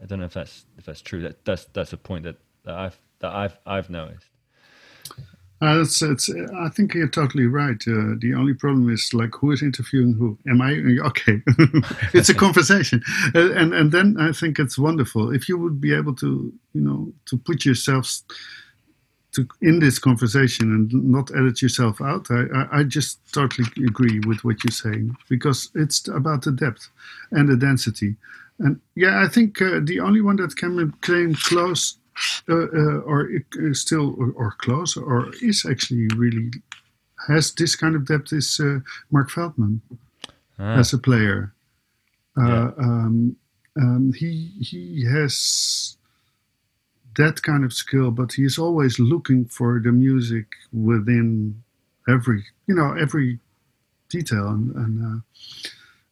I 0.01 0.05
don't 0.05 0.19
know 0.19 0.25
if 0.25 0.33
that's 0.33 0.65
if 0.77 0.85
that's 0.85 1.01
true. 1.01 1.21
That 1.21 1.43
that's 1.45 1.65
that's 1.65 1.93
a 1.93 1.97
point 1.97 2.23
that, 2.23 2.37
that 2.65 2.75
I've 2.75 2.97
that 3.19 3.33
I've 3.33 3.57
I've 3.65 3.89
noticed. 3.89 4.27
Uh, 5.61 5.79
it's, 5.79 6.01
it's, 6.01 6.29
I 6.57 6.67
think 6.67 6.93
you're 6.93 7.07
totally 7.07 7.45
right. 7.45 7.81
Uh, 7.87 8.19
the 8.19 8.33
only 8.37 8.53
problem 8.53 8.89
is 8.89 9.13
like 9.13 9.33
who 9.33 9.51
is 9.51 9.61
interviewing 9.61 10.13
who? 10.13 10.37
Am 10.45 10.61
I 10.61 10.73
okay? 11.07 11.41
it's 12.13 12.27
a 12.27 12.33
conversation, 12.33 13.01
uh, 13.33 13.53
and 13.53 13.73
and 13.73 13.91
then 13.91 14.17
I 14.19 14.33
think 14.33 14.59
it's 14.59 14.77
wonderful 14.77 15.33
if 15.33 15.47
you 15.47 15.57
would 15.57 15.79
be 15.79 15.93
able 15.93 16.15
to 16.15 16.51
you 16.73 16.81
know 16.81 17.13
to 17.27 17.37
put 17.37 17.63
yourselves 17.63 18.25
to 19.33 19.47
in 19.61 19.79
this 19.79 19.99
conversation 19.99 20.71
and 20.73 20.93
not 21.11 21.31
edit 21.35 21.61
yourself 21.61 22.01
out. 22.01 22.27
I, 22.29 22.43
I, 22.53 22.79
I 22.79 22.83
just 22.83 23.19
totally 23.33 23.67
agree 23.85 24.19
with 24.27 24.43
what 24.43 24.63
you're 24.63 24.71
saying 24.71 25.15
because 25.29 25.71
it's 25.75 26.07
about 26.07 26.43
the 26.43 26.51
depth 26.51 26.89
and 27.31 27.47
the 27.47 27.55
density. 27.55 28.15
And 28.63 28.79
yeah, 28.95 29.21
I 29.21 29.27
think 29.27 29.61
uh, 29.61 29.81
the 29.83 29.99
only 29.99 30.21
one 30.21 30.37
that 30.37 30.55
can 30.55 30.91
claim 31.01 31.35
close 31.35 31.97
uh, 32.47 32.53
uh, 32.53 32.99
or 33.01 33.29
uh, 33.59 33.73
still 33.73 34.15
or, 34.17 34.31
or, 34.35 34.55
close 34.59 34.95
or 34.95 35.33
is 35.41 35.65
actually 35.69 36.07
really 36.15 36.51
has 37.27 37.51
this 37.53 37.75
kind 37.75 37.95
of 37.95 38.05
depth 38.05 38.31
is 38.31 38.59
uh, 38.59 38.79
Mark 39.11 39.29
Feldman 39.29 39.81
ah. 40.59 40.77
as 40.79 40.93
a 40.93 40.97
player. 40.97 41.53
Uh, 42.37 42.47
yeah. 42.47 42.71
Um, 42.77 43.35
um, 43.79 44.13
he 44.13 44.51
he 44.61 45.05
has 45.11 45.97
that 47.17 47.41
kind 47.41 47.65
of 47.65 47.73
skill, 47.73 48.11
but 48.11 48.33
he's 48.33 48.57
always 48.57 48.97
looking 48.99 49.45
for 49.45 49.81
the 49.83 49.91
music 49.91 50.45
within 50.71 51.61
every 52.07 52.45
you 52.67 52.75
know 52.75 52.93
every 52.93 53.39
detail 54.09 54.47
and, 54.47 54.75
and 54.75 55.21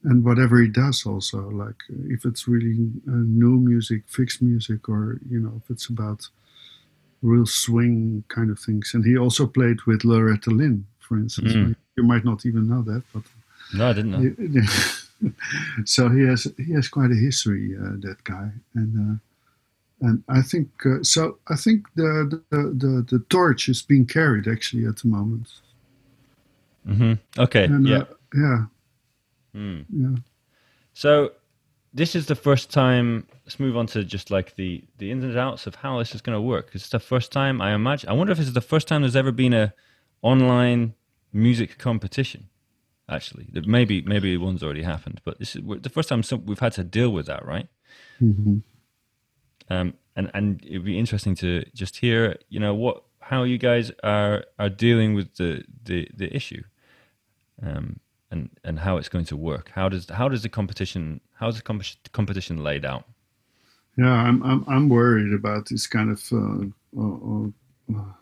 and 0.04 0.24
whatever 0.24 0.60
he 0.62 0.68
does 0.68 1.06
also 1.06 1.50
like 1.50 1.76
if 2.08 2.26
it's 2.26 2.48
really 2.48 2.90
uh, 3.08 3.12
new 3.12 3.60
music 3.60 4.04
fixed 4.08 4.42
music 4.42 4.90
or 4.90 5.20
you 5.30 5.40
know 5.40 5.54
if 5.64 5.70
it's 5.70 5.88
about 5.88 6.28
real 7.22 7.46
swing 7.46 8.24
kind 8.28 8.50
of 8.50 8.60
things 8.60 8.92
and 8.94 9.06
he 9.06 9.18
also 9.18 9.46
played 9.46 9.82
with 9.86 10.04
loretta 10.04 10.50
lynn 10.50 10.86
for 11.00 11.18
instance 11.18 11.54
mm. 11.54 11.76
you 11.96 12.04
might 12.04 12.26
not 12.26 12.46
even 12.46 12.68
know 12.68 12.82
that 12.82 13.04
but 13.14 13.24
no 13.74 13.90
i 13.90 13.94
didn't 13.94 14.12
know 14.12 15.32
so 15.86 16.10
he 16.10 16.22
has 16.22 16.52
he 16.58 16.74
has 16.74 16.88
quite 16.88 17.12
a 17.12 17.16
history 17.16 17.76
uh, 17.78 17.96
that 18.00 18.18
guy 18.24 18.50
and 18.74 18.98
uh, 18.98 19.20
and 20.02 20.24
I 20.28 20.42
think 20.42 20.68
uh, 20.86 21.04
so. 21.04 21.38
I 21.48 21.56
think 21.56 21.86
the, 21.96 22.42
the, 22.50 22.58
the 22.58 23.06
the 23.08 23.24
torch 23.30 23.70
is 23.70 23.84
being 23.84 24.08
carried 24.08 24.48
actually 24.48 24.88
at 24.88 24.98
the 24.98 25.08
moment. 25.08 25.48
Mm-hmm. 26.88 27.14
Okay. 27.40 27.66
And, 27.66 27.88
yeah. 27.88 27.98
Uh, 27.98 28.06
yeah. 28.36 28.66
Mm. 29.56 29.86
Yeah. 29.90 30.16
So 30.94 31.32
this 31.94 32.16
is 32.16 32.26
the 32.28 32.36
first 32.36 32.72
time. 32.72 33.28
Let's 33.46 33.60
move 33.60 33.76
on 33.78 33.88
to 33.88 34.04
just 34.04 34.32
like 34.32 34.56
the 34.56 34.84
the 34.98 35.12
ins 35.12 35.24
and 35.24 35.38
outs 35.38 35.68
of 35.68 35.76
how 35.76 36.00
this 36.00 36.16
is 36.16 36.22
going 36.22 36.36
to 36.36 36.42
work. 36.42 36.72
It's 36.74 36.90
the 36.90 37.00
first 37.00 37.32
time 37.32 37.62
I 37.62 37.74
imagine. 37.74 38.10
I 38.10 38.14
wonder 38.14 38.32
if 38.32 38.38
this 38.38 38.48
is 38.48 38.54
the 38.54 38.62
first 38.62 38.88
time 38.88 39.02
there's 39.02 39.16
ever 39.16 39.32
been 39.32 39.54
a 39.54 39.74
online 40.22 40.94
music 41.34 41.78
competition. 41.78 42.48
Actually, 43.10 43.48
maybe 43.66 44.02
maybe 44.04 44.38
one's 44.38 44.64
already 44.64 44.84
happened, 44.84 45.20
but 45.26 45.38
this 45.38 45.56
is 45.56 45.62
the 45.82 45.90
first 45.90 46.08
time 46.08 46.24
some, 46.24 46.46
we've 46.46 46.60
had 46.60 46.72
to 46.74 46.84
deal 46.84 47.10
with 47.10 47.26
that, 47.26 47.46
right? 47.46 47.68
Mm-hmm. 48.22 48.60
Um, 49.70 49.94
and 50.16 50.32
and 50.34 50.64
it'd 50.66 50.86
be 50.86 50.98
interesting 50.98 51.36
to 51.36 51.66
just 51.74 51.98
hear, 51.98 52.38
you 52.48 52.60
know, 52.60 52.74
what 52.74 53.04
how 53.20 53.44
you 53.44 53.58
guys 53.58 53.92
are 54.04 54.46
are 54.60 54.70
dealing 54.70 55.14
with 55.14 55.36
the 55.36 55.64
the 55.84 56.08
the 56.16 56.34
issue. 56.34 56.64
Um, 57.62 58.00
and 58.32 58.50
and 58.64 58.80
how 58.80 58.98
it's 58.98 59.10
going 59.10 59.26
to 59.26 59.38
work. 59.38 59.72
How 59.76 59.90
does 59.90 60.10
how 60.10 60.30
does 60.30 60.42
the 60.42 60.50
competition 60.50 61.22
how 61.34 61.50
is 61.50 61.58
the 61.58 61.62
comp- 61.62 62.12
competition 62.14 62.64
laid 62.64 62.86
out? 62.86 63.06
Yeah, 63.98 64.14
I'm 64.14 64.42
I'm 64.44 64.64
I'm 64.68 64.90
worried 64.90 65.34
about 65.34 65.68
this 65.70 65.86
kind 65.86 66.10
of 66.10 66.22
uh, 66.32 66.66
uh, 67.00 67.48
uh, 68.00 68.14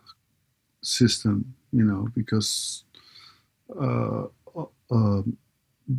system, 0.82 1.54
you 1.72 1.84
know, 1.84 2.08
because 2.14 2.84
uh, 3.80 4.24
uh, 4.56 4.64
um, 4.90 5.36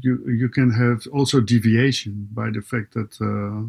you 0.02 0.30
you 0.30 0.50
can 0.50 0.72
have 0.72 1.08
also 1.14 1.40
deviation 1.40 2.28
by 2.34 2.50
the 2.50 2.62
fact 2.62 2.94
that 2.94 3.14
uh, 3.22 3.64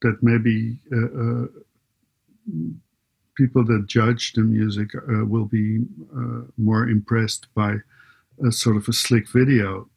that 0.00 0.22
maybe 0.22 0.78
people 3.36 3.64
that 3.64 3.86
judge 3.86 4.32
the 4.32 4.40
music 4.40 4.90
will 5.28 5.44
be 5.44 5.84
more 6.56 6.88
impressed 6.88 7.46
by 7.54 7.76
a 8.46 8.52
sort 8.52 8.76
of 8.76 8.88
a 8.88 8.92
slick 8.92 9.28
video 9.28 9.88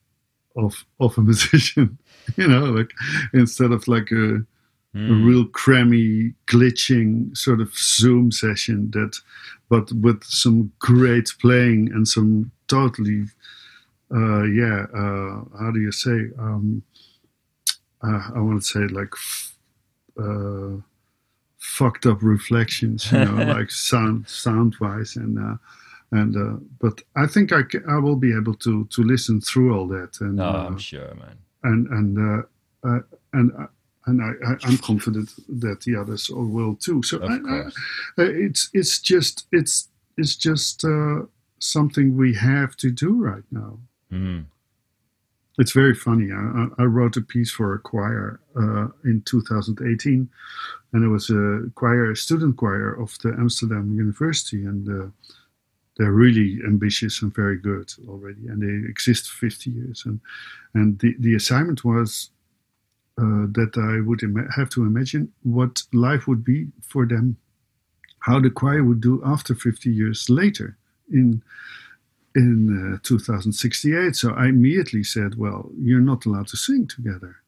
of 0.56 0.86
of 1.00 1.18
a 1.18 1.22
musician, 1.32 1.98
you 2.36 2.48
know, 2.48 2.66
like 2.66 2.92
instead 3.34 3.72
of 3.72 3.88
like 3.88 4.12
a, 4.12 4.16
mm. 4.16 4.46
a 4.96 4.98
hmm. 4.98 5.26
real 5.26 5.46
crammy 5.46 6.34
glitching 6.48 7.36
sort 7.36 7.62
of 7.62 7.74
Zoom 7.76 8.32
session 8.32 8.92
that, 8.92 9.18
but 9.70 9.92
with 9.94 10.24
some 10.24 10.72
great 10.80 11.30
playing 11.40 11.92
and 11.94 12.08
some 12.08 12.52
totally, 12.68 13.26
uh, 14.14 14.44
yeah, 14.44 14.86
uh, 14.94 15.44
how 15.60 15.72
do 15.74 15.80
you 15.80 15.92
say? 15.92 16.30
Um, 16.40 16.84
uh, 18.04 18.32
I 18.36 18.40
want 18.40 18.62
to 18.62 18.68
say 18.68 18.88
like. 18.88 19.14
Uh, 20.20 20.82
fucked 21.62 22.06
up 22.06 22.22
reflections, 22.22 23.12
you 23.12 23.20
know, 23.20 23.44
like 23.56 23.72
sound 23.72 24.28
sound 24.28 24.76
wise, 24.82 25.16
and 25.16 25.40
uh, 25.40 25.56
and 26.12 26.36
uh, 26.36 26.60
but 26.80 27.02
I 27.16 27.26
think 27.26 27.52
I, 27.54 27.62
I 27.90 27.98
will 27.98 28.16
be 28.16 28.36
able 28.36 28.56
to 28.56 28.86
to 28.86 29.04
listen 29.04 29.42
through 29.42 29.78
all 29.78 29.88
that. 29.88 30.20
And 30.20 30.36
no, 30.36 30.50
I'm 30.50 30.76
uh, 30.76 30.80
sure, 30.80 31.14
man. 31.16 31.38
And 31.64 31.88
and 31.88 32.18
uh, 32.18 32.88
uh 32.88 33.00
and 33.34 33.52
uh, 33.58 33.68
and 34.08 34.22
I, 34.22 34.68
am 34.68 34.78
confident 34.78 35.30
that 35.48 35.82
the 35.82 35.96
others 35.96 36.30
all 36.30 36.46
will 36.46 36.76
too. 36.76 37.04
So 37.04 37.22
I, 37.24 37.36
I, 37.36 37.70
it's 38.18 38.70
it's 38.74 39.00
just 39.00 39.46
it's 39.52 39.90
it's 40.18 40.36
just 40.36 40.84
uh, 40.84 41.22
something 41.60 42.18
we 42.18 42.34
have 42.36 42.76
to 42.78 42.92
do 42.92 43.14
right 43.14 43.44
now. 43.52 43.80
Mm. 44.12 44.46
It's 45.60 45.74
very 45.74 45.94
funny. 45.94 46.32
I, 46.32 46.68
I 46.80 46.84
wrote 46.86 47.18
a 47.18 47.22
piece 47.22 47.52
for 47.52 47.74
a 47.74 47.80
choir 47.80 48.40
uh, 48.56 48.88
in 49.04 49.22
2018, 49.26 50.30
and 50.94 51.04
it 51.04 51.08
was 51.08 51.30
a 51.30 51.70
choir, 51.76 52.12
a 52.12 52.16
student 52.16 52.58
choir 52.58 52.94
of 52.94 53.18
the 53.20 53.30
Amsterdam 53.38 53.94
University, 53.94 54.66
and 54.66 54.90
uh, 54.90 55.08
they're 56.02 56.12
really 56.12 56.60
ambitious 56.66 57.22
and 57.22 57.32
very 57.36 57.58
good 57.58 57.94
already, 58.10 58.48
and 58.48 58.60
they 58.64 58.90
exist 58.90 59.30
50 59.30 59.70
years. 59.70 60.02
And 60.04 60.20
and 60.74 60.98
the, 60.98 61.16
the 61.20 61.36
assignment 61.36 61.86
was 61.86 62.32
uh, 63.20 63.46
that 63.54 63.74
I 63.78 64.02
would 64.08 64.24
Im- 64.24 64.50
have 64.56 64.70
to 64.70 64.84
imagine 64.84 65.32
what 65.44 65.84
life 65.94 66.28
would 66.28 66.44
be 66.44 66.70
for 66.82 67.06
them, 67.06 67.38
how 68.22 68.40
the 68.40 68.50
choir 68.50 68.84
would 68.84 69.00
do 69.00 69.22
after 69.24 69.54
50 69.54 69.92
years 69.92 70.28
later 70.28 70.76
in 71.12 71.44
in 72.34 72.96
uh, 72.96 72.98
2068. 73.04 74.16
So 74.16 74.32
I 74.34 74.48
immediately 74.48 75.04
said, 75.04 75.36
"Well, 75.36 75.70
you're 75.78 76.08
not 76.12 76.26
allowed 76.26 76.48
to 76.48 76.58
sing 76.58 76.88
together." 76.88 77.41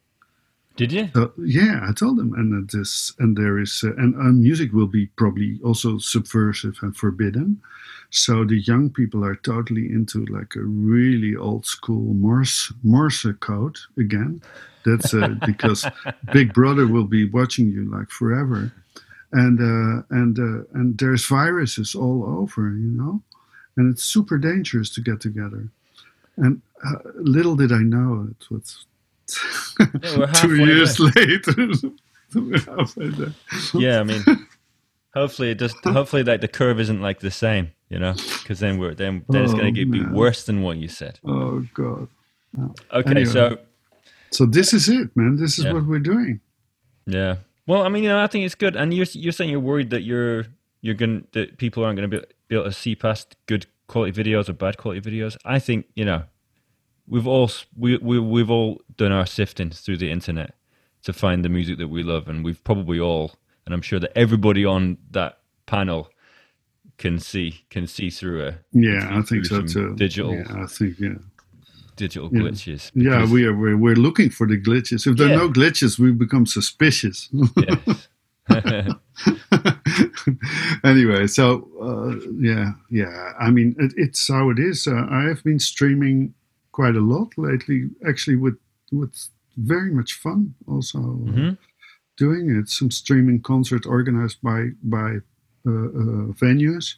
Did 0.75 0.91
you? 0.91 1.09
Uh, 1.13 1.27
yeah, 1.37 1.85
I 1.87 1.93
told 1.93 2.17
them, 2.17 2.33
and 2.33 2.67
this, 2.69 3.13
and 3.19 3.37
there 3.37 3.59
is, 3.59 3.83
uh, 3.83 3.93
and 3.95 4.15
uh, 4.15 4.31
music 4.31 4.73
will 4.73 4.87
be 4.87 5.05
probably 5.17 5.59
also 5.63 5.99
subversive 5.99 6.79
and 6.81 6.97
forbidden. 6.97 7.61
So 8.09 8.43
the 8.43 8.59
young 8.59 8.89
people 8.89 9.23
are 9.23 9.35
totally 9.35 9.85
into 9.85 10.25
like 10.25 10.55
a 10.55 10.63
really 10.63 11.35
old 11.35 11.65
school 11.65 12.13
Morse 12.15 12.73
Morse 12.83 13.27
code 13.39 13.77
again. 13.97 14.41
That's 14.83 15.13
uh, 15.13 15.35
because 15.45 15.85
Big 16.31 16.53
Brother 16.53 16.87
will 16.87 17.05
be 17.05 17.29
watching 17.29 17.69
you 17.69 17.89
like 17.91 18.09
forever, 18.09 18.71
and 19.31 19.59
uh, 19.59 20.03
and 20.09 20.39
uh, 20.39 20.63
and 20.73 20.97
there's 20.97 21.25
viruses 21.27 21.93
all 21.93 22.25
over, 22.25 22.69
you 22.69 22.91
know, 22.91 23.21
and 23.77 23.93
it's 23.93 24.03
super 24.03 24.39
dangerous 24.39 24.89
to 24.95 25.01
get 25.01 25.21
together. 25.21 25.69
And 26.37 26.63
uh, 26.83 26.95
little 27.15 27.55
did 27.55 27.71
I 27.71 27.83
know 27.83 28.27
it 28.31 28.49
was 28.49 28.87
Yeah, 30.01 30.25
two 30.35 30.55
years 30.55 30.97
there. 30.97 31.11
later. 31.15 31.75
Yeah, 33.75 33.99
I 33.99 34.03
mean, 34.03 34.23
hopefully 35.13 35.51
it 35.51 35.59
does. 35.59 35.73
Hopefully, 35.83 36.23
like 36.23 36.41
the 36.41 36.47
curve 36.47 36.79
isn't 36.79 36.99
like 37.01 37.19
the 37.19 37.29
same, 37.31 37.71
you 37.89 37.99
know, 37.99 38.13
because 38.13 38.59
then 38.59 38.79
we're 38.79 38.95
then 38.95 39.23
then 39.29 39.43
it's 39.43 39.53
Oh, 39.53 39.57
going 39.57 39.75
to 39.75 39.85
be 39.85 40.03
worse 40.03 40.43
than 40.45 40.61
what 40.63 40.77
you 40.77 40.87
said. 40.87 41.19
Oh 41.25 41.63
God. 41.73 42.07
Okay, 42.91 43.09
Anyway. 43.11 43.25
so 43.25 43.57
So 44.31 44.45
this 44.47 44.73
is 44.73 44.89
it, 44.89 45.15
man. 45.15 45.35
This 45.37 45.59
is 45.59 45.65
Yeah. 45.65 45.73
what 45.73 45.85
we're 45.85 45.99
doing. 45.99 46.39
yeah. 47.05 47.35
Well, 47.67 47.83
I 47.83 47.89
mean, 47.89 48.03
you 48.03 48.09
know, 48.09 48.19
I 48.19 48.27
think 48.27 48.45
it's 48.45 48.55
good, 48.55 48.75
and 48.75 48.93
you're 48.93 49.05
you're 49.13 49.31
saying 49.31 49.49
you're 49.51 49.59
worried 49.59 49.91
that 49.91 50.01
you're 50.01 50.45
you're 50.81 50.95
going 50.95 51.27
that 51.33 51.57
people 51.57 51.83
aren't 51.85 51.97
going 51.97 52.09
to 52.09 52.17
be, 52.19 52.25
be 52.49 52.55
able 52.55 52.65
to 52.65 52.71
see 52.73 52.95
past 52.95 53.35
good 53.45 53.67
quality 53.87 54.11
videos 54.11 54.49
or 54.49 54.53
bad 54.53 54.77
quality 54.77 55.01
videos. 55.01 55.37
I 55.45 55.59
think 55.59 55.85
you 55.95 56.03
know, 56.03 56.23
we've 57.07 57.27
all 57.27 57.49
we 57.75 57.97
we 57.97 58.19
we've 58.19 58.49
all 58.49 58.81
done 58.97 59.11
our 59.11 59.25
sifting 59.25 59.69
through 59.71 59.97
the 59.97 60.11
internet 60.11 60.55
to 61.03 61.13
find 61.13 61.43
the 61.43 61.49
music 61.49 61.77
that 61.79 61.89
we 61.89 62.03
love, 62.03 62.27
and 62.27 62.43
we've 62.45 62.63
probably 62.63 62.99
all, 62.99 63.35
and 63.65 63.73
I'm 63.73 63.81
sure 63.81 63.99
that 63.99 64.17
everybody 64.17 64.65
on 64.65 64.97
that 65.11 65.39
panel 65.65 66.09
can 66.97 67.19
see 67.19 67.65
can 67.69 67.87
see 67.87 68.09
through 68.09 68.45
a 68.47 68.55
Yeah, 68.71 69.17
I 69.17 69.21
think 69.23 69.45
so 69.45 69.61
too. 69.63 69.95
digital 69.95 70.33
Yeah, 70.33 70.63
I 70.63 70.65
think 70.67 70.99
yeah. 70.99 71.15
digital 71.95 72.29
Yeah. 72.31 72.41
glitches. 72.41 72.91
Yeah, 72.95 73.25
we 73.31 73.45
are 73.45 73.55
we're, 73.55 73.77
we're 73.77 73.95
looking 73.95 74.29
for 74.29 74.47
the 74.47 74.59
glitches. 74.61 75.05
If 75.07 75.17
there 75.17 75.27
Yeah. 75.29 75.35
are 75.35 75.37
no 75.39 75.49
glitches, 75.49 75.99
we 75.99 76.11
become 76.11 76.45
suspicious. 76.45 77.29
yes. 77.57 78.07
anyway, 80.83 81.27
so 81.27 81.67
uh, 81.81 82.15
yeah, 82.39 82.71
yeah. 82.89 83.31
I 83.39 83.49
mean, 83.51 83.75
it, 83.79 83.93
it's 83.97 84.27
how 84.27 84.49
it 84.49 84.59
is. 84.59 84.87
Uh, 84.87 85.05
I 85.09 85.23
have 85.23 85.43
been 85.43 85.59
streaming 85.59 86.33
quite 86.73 86.97
a 86.97 87.01
lot 87.13 87.29
lately, 87.37 87.89
actually, 88.05 88.37
with 88.37 88.57
with 88.91 89.29
very 89.57 89.91
much 89.93 90.13
fun. 90.13 90.53
Also, 90.67 90.99
uh, 90.99 91.31
Mhm. 91.31 91.57
doing 92.17 92.49
it. 92.59 92.69
Some 92.69 92.91
streaming 92.91 93.41
concert 93.41 93.85
organized 93.85 94.39
by 94.41 94.71
by 94.83 95.21
uh, 95.65 95.89
uh, 96.01 96.33
venues 96.41 96.97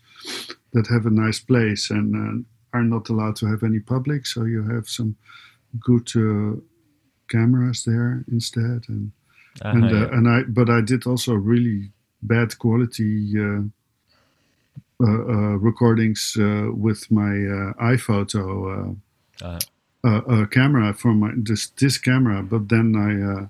that 0.73 0.87
have 0.87 1.05
a 1.07 1.11
nice 1.25 1.39
place 1.45 1.93
and 1.93 2.15
uh, 2.15 2.77
are 2.77 2.83
not 2.83 3.09
allowed 3.09 3.35
to 3.37 3.45
have 3.45 3.63
any 3.65 3.79
public. 3.79 4.25
So 4.25 4.45
you 4.45 4.63
have 4.63 4.87
some 4.87 5.15
good 5.79 6.09
uh, 6.15 6.59
cameras 7.27 7.83
there 7.83 8.23
instead, 8.31 8.89
and 8.89 9.11
Uh-huh, 9.61 9.77
and 9.77 9.91
uh, 9.91 9.95
yeah. 9.95 10.17
and 10.17 10.27
I 10.27 10.43
but 10.43 10.69
I 10.69 10.81
did 10.81 11.05
also 11.07 11.33
really 11.33 11.91
bad 12.21 12.57
quality 12.57 13.39
uh, 13.39 13.63
uh, 15.01 15.57
recordings 15.59 16.35
uh, 16.39 16.67
with 16.85 17.11
my 17.11 17.31
uh, 17.31 17.73
iPhoto 17.95 18.95
uh, 19.41 19.59
Uh, 20.03 20.09
uh, 20.09 20.21
uh, 20.33 20.45
camera 20.45 20.93
for 20.93 21.13
my 21.13 21.31
this 21.35 21.71
this 21.75 21.97
camera, 21.97 22.43
but 22.43 22.69
then 22.69 22.95
I 22.95 23.11
uh, 23.33 23.47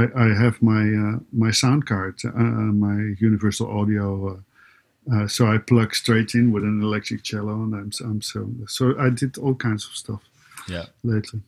I, 0.00 0.26
I 0.26 0.34
have 0.42 0.60
my 0.60 0.82
uh, 1.04 1.18
my 1.32 1.50
sound 1.52 1.86
card, 1.86 2.14
uh, 2.24 2.72
my 2.86 3.14
Universal 3.20 3.66
Audio. 3.80 4.06
Uh, 4.28 4.40
uh, 5.14 5.26
so 5.26 5.46
I 5.54 5.58
plug 5.58 5.94
straight 5.94 6.34
in 6.34 6.52
with 6.52 6.64
an 6.64 6.82
electric 6.82 7.22
cello, 7.22 7.52
and 7.64 7.74
I'm, 7.74 7.90
I'm 8.04 8.20
so 8.20 8.40
so 8.66 8.84
I 9.06 9.08
did 9.10 9.38
all 9.38 9.54
kinds 9.54 9.86
of 9.86 9.92
stuff 9.96 10.20
yeah. 10.68 10.84
lately, 11.02 11.40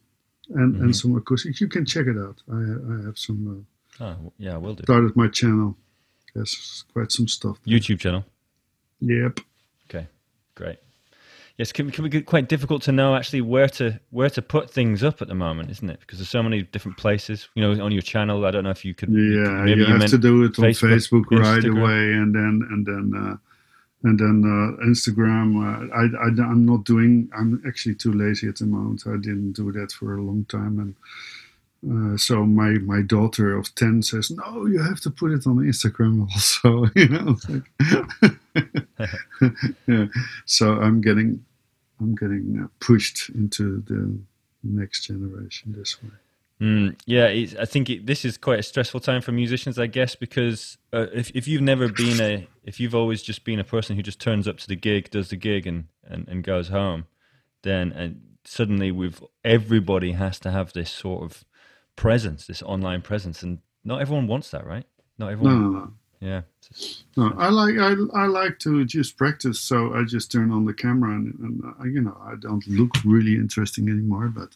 and 0.55 0.75
Mhm. 0.75 0.83
and 0.83 0.97
some 0.97 1.15
acoustics. 1.19 1.61
You 1.61 1.69
can 1.69 1.85
check 1.85 2.07
it 2.07 2.17
out. 2.17 2.43
I 2.49 2.61
I 2.93 3.05
have 3.07 3.19
some 3.19 3.41
uh, 4.01 4.05
Oh, 4.05 4.33
yeah, 4.39 4.57
we'll 4.57 4.75
do. 4.75 4.83
started 4.85 5.15
my 5.17 5.29
channel. 5.29 5.77
Yes, 6.35 6.85
quite 6.95 7.13
some 7.13 7.29
stuff. 7.29 7.59
YouTube 7.67 7.99
channel. 8.01 8.25
Yep. 9.01 9.41
Okay, 9.89 10.07
great. 10.55 10.79
Yes, 11.59 11.73
can, 11.73 11.91
can 11.91 12.09
get 12.09 12.27
quite 12.27 12.49
difficult 12.49 12.83
to 12.83 12.93
know 12.93 13.15
actually 13.15 13.43
where 13.43 13.69
to 13.69 14.01
where 14.11 14.31
to 14.31 14.43
put 14.43 14.71
things 14.71 15.05
up 15.05 15.21
at 15.21 15.29
the 15.29 15.35
moment, 15.35 15.71
isn't 15.71 15.91
it? 15.91 16.01
Because 16.01 16.19
there's 16.19 16.29
so 16.29 16.43
many 16.43 16.63
different 16.63 16.97
places. 16.97 17.49
You 17.55 17.63
know, 17.63 17.85
on 17.85 17.93
your 17.93 18.03
channel, 18.03 18.45
I 18.47 18.51
don't 18.51 18.65
know 18.65 18.71
if 18.71 18.85
you 18.85 18.95
could. 18.95 19.11
Yeah, 19.11 19.63
maybe 19.65 19.81
you 19.81 19.87
have 19.87 20.11
to 20.11 20.19
do 20.19 20.45
it 20.45 20.59
on 20.59 20.65
Facebook, 20.65 21.25
Facebook, 21.25 21.25
right 21.31 21.65
away, 21.65 22.13
and 22.15 22.35
then 22.35 22.67
and 22.71 22.87
then 22.87 23.13
uh, 23.15 23.37
and 24.09 24.19
then 24.19 24.43
uh, 24.45 24.85
Instagram. 24.85 25.57
Uh, 25.61 25.95
I, 25.95 26.27
I 26.27 26.51
I'm 26.51 26.65
not 26.65 26.85
doing. 26.85 27.31
I'm 27.37 27.63
actually 27.67 27.97
too 27.97 28.13
lazy 28.13 28.49
at 28.49 28.57
the 28.57 28.67
moment. 28.67 29.05
I 29.07 29.17
didn't 29.17 29.53
do 29.53 29.71
that 29.73 29.93
for 29.93 30.17
a 30.17 30.23
long 30.23 30.45
time, 30.47 30.79
and 30.79 30.95
uh, 31.88 32.16
so 32.16 32.45
my 32.45 32.73
my 32.73 33.01
daughter 33.01 33.57
of 33.57 33.75
ten 33.75 34.03
says, 34.03 34.31
"No, 34.31 34.66
you 34.66 34.83
have 34.83 35.01
to 35.01 35.11
put 35.11 35.33
it 35.33 35.47
on 35.47 35.57
Instagram 35.57 36.23
also." 36.23 36.87
you 36.97 37.09
know, 37.09 37.37
like 37.49 37.66
yeah. 39.87 40.07
So 40.45 40.75
I'm 40.75 41.01
getting 41.01 41.45
I'm 41.99 42.14
getting 42.14 42.61
uh, 42.62 42.69
pushed 42.81 43.31
into 43.31 43.83
the 43.87 44.19
next 44.62 45.07
generation 45.07 45.75
this 45.77 46.03
way. 46.03 46.11
Mm, 46.61 47.01
yeah, 47.07 47.29
I 47.59 47.64
think 47.64 47.88
it, 47.88 48.05
this 48.05 48.27
is 48.27 48.37
quite 48.37 48.59
a 48.59 48.62
stressful 48.62 49.01
time 49.01 49.23
for 49.23 49.33
musicians, 49.33 49.79
I 49.79 49.87
guess, 49.87 50.14
because 50.14 50.77
uh, 50.93 51.07
if 51.14 51.31
if 51.35 51.49
you've 51.49 51.62
never 51.62 51.88
been 51.88 52.21
a, 52.21 52.47
if 52.64 52.79
you've 52.79 52.95
always 52.95 53.23
just 53.23 53.45
been 53.45 53.59
a 53.59 53.64
person 53.64 53.97
who 53.97 54.03
just 54.03 54.21
turns 54.21 54.47
up 54.47 54.59
to 54.59 54.69
the 54.69 54.77
gig, 54.77 55.11
does 55.11 55.31
the 55.31 55.37
gig, 55.37 55.66
and 55.66 55.85
and, 56.07 56.29
and 56.29 56.45
goes 56.45 56.69
home, 56.69 57.07
then 57.62 57.93
and 57.93 58.21
suddenly 58.45 58.93
we've 58.93 59.25
everybody 59.43 60.12
has 60.12 60.38
to 60.40 60.51
have 60.51 60.75
this 60.75 60.90
sort 60.90 61.23
of 61.23 61.45
presence, 62.01 62.47
this 62.47 62.63
online 62.63 63.03
presence, 63.03 63.43
and 63.43 63.59
not 63.85 64.01
everyone 64.01 64.27
wants 64.27 64.51
that, 64.53 64.67
right? 64.67 64.87
Not 65.19 65.33
everyone. 65.33 65.61
no, 65.61 65.79
no. 65.79 65.93
Yeah. 66.21 66.43
No, 67.17 67.35
I 67.37 67.49
like 67.49 67.77
I, 67.79 67.95
I 68.15 68.27
like 68.27 68.59
to 68.61 68.85
just 68.87 69.19
practice, 69.19 69.61
so 69.61 69.95
I 69.95 70.05
just 70.05 70.33
turn 70.33 70.51
on 70.51 70.65
the 70.65 70.73
camera 70.73 71.13
and, 71.13 71.35
and 71.39 71.63
uh, 71.65 71.85
you 71.85 72.01
know 72.01 72.17
I 72.23 72.35
don't 72.41 72.67
look 72.69 72.93
really 73.05 73.35
interesting 73.35 73.89
anymore, 73.89 74.29
but 74.29 74.51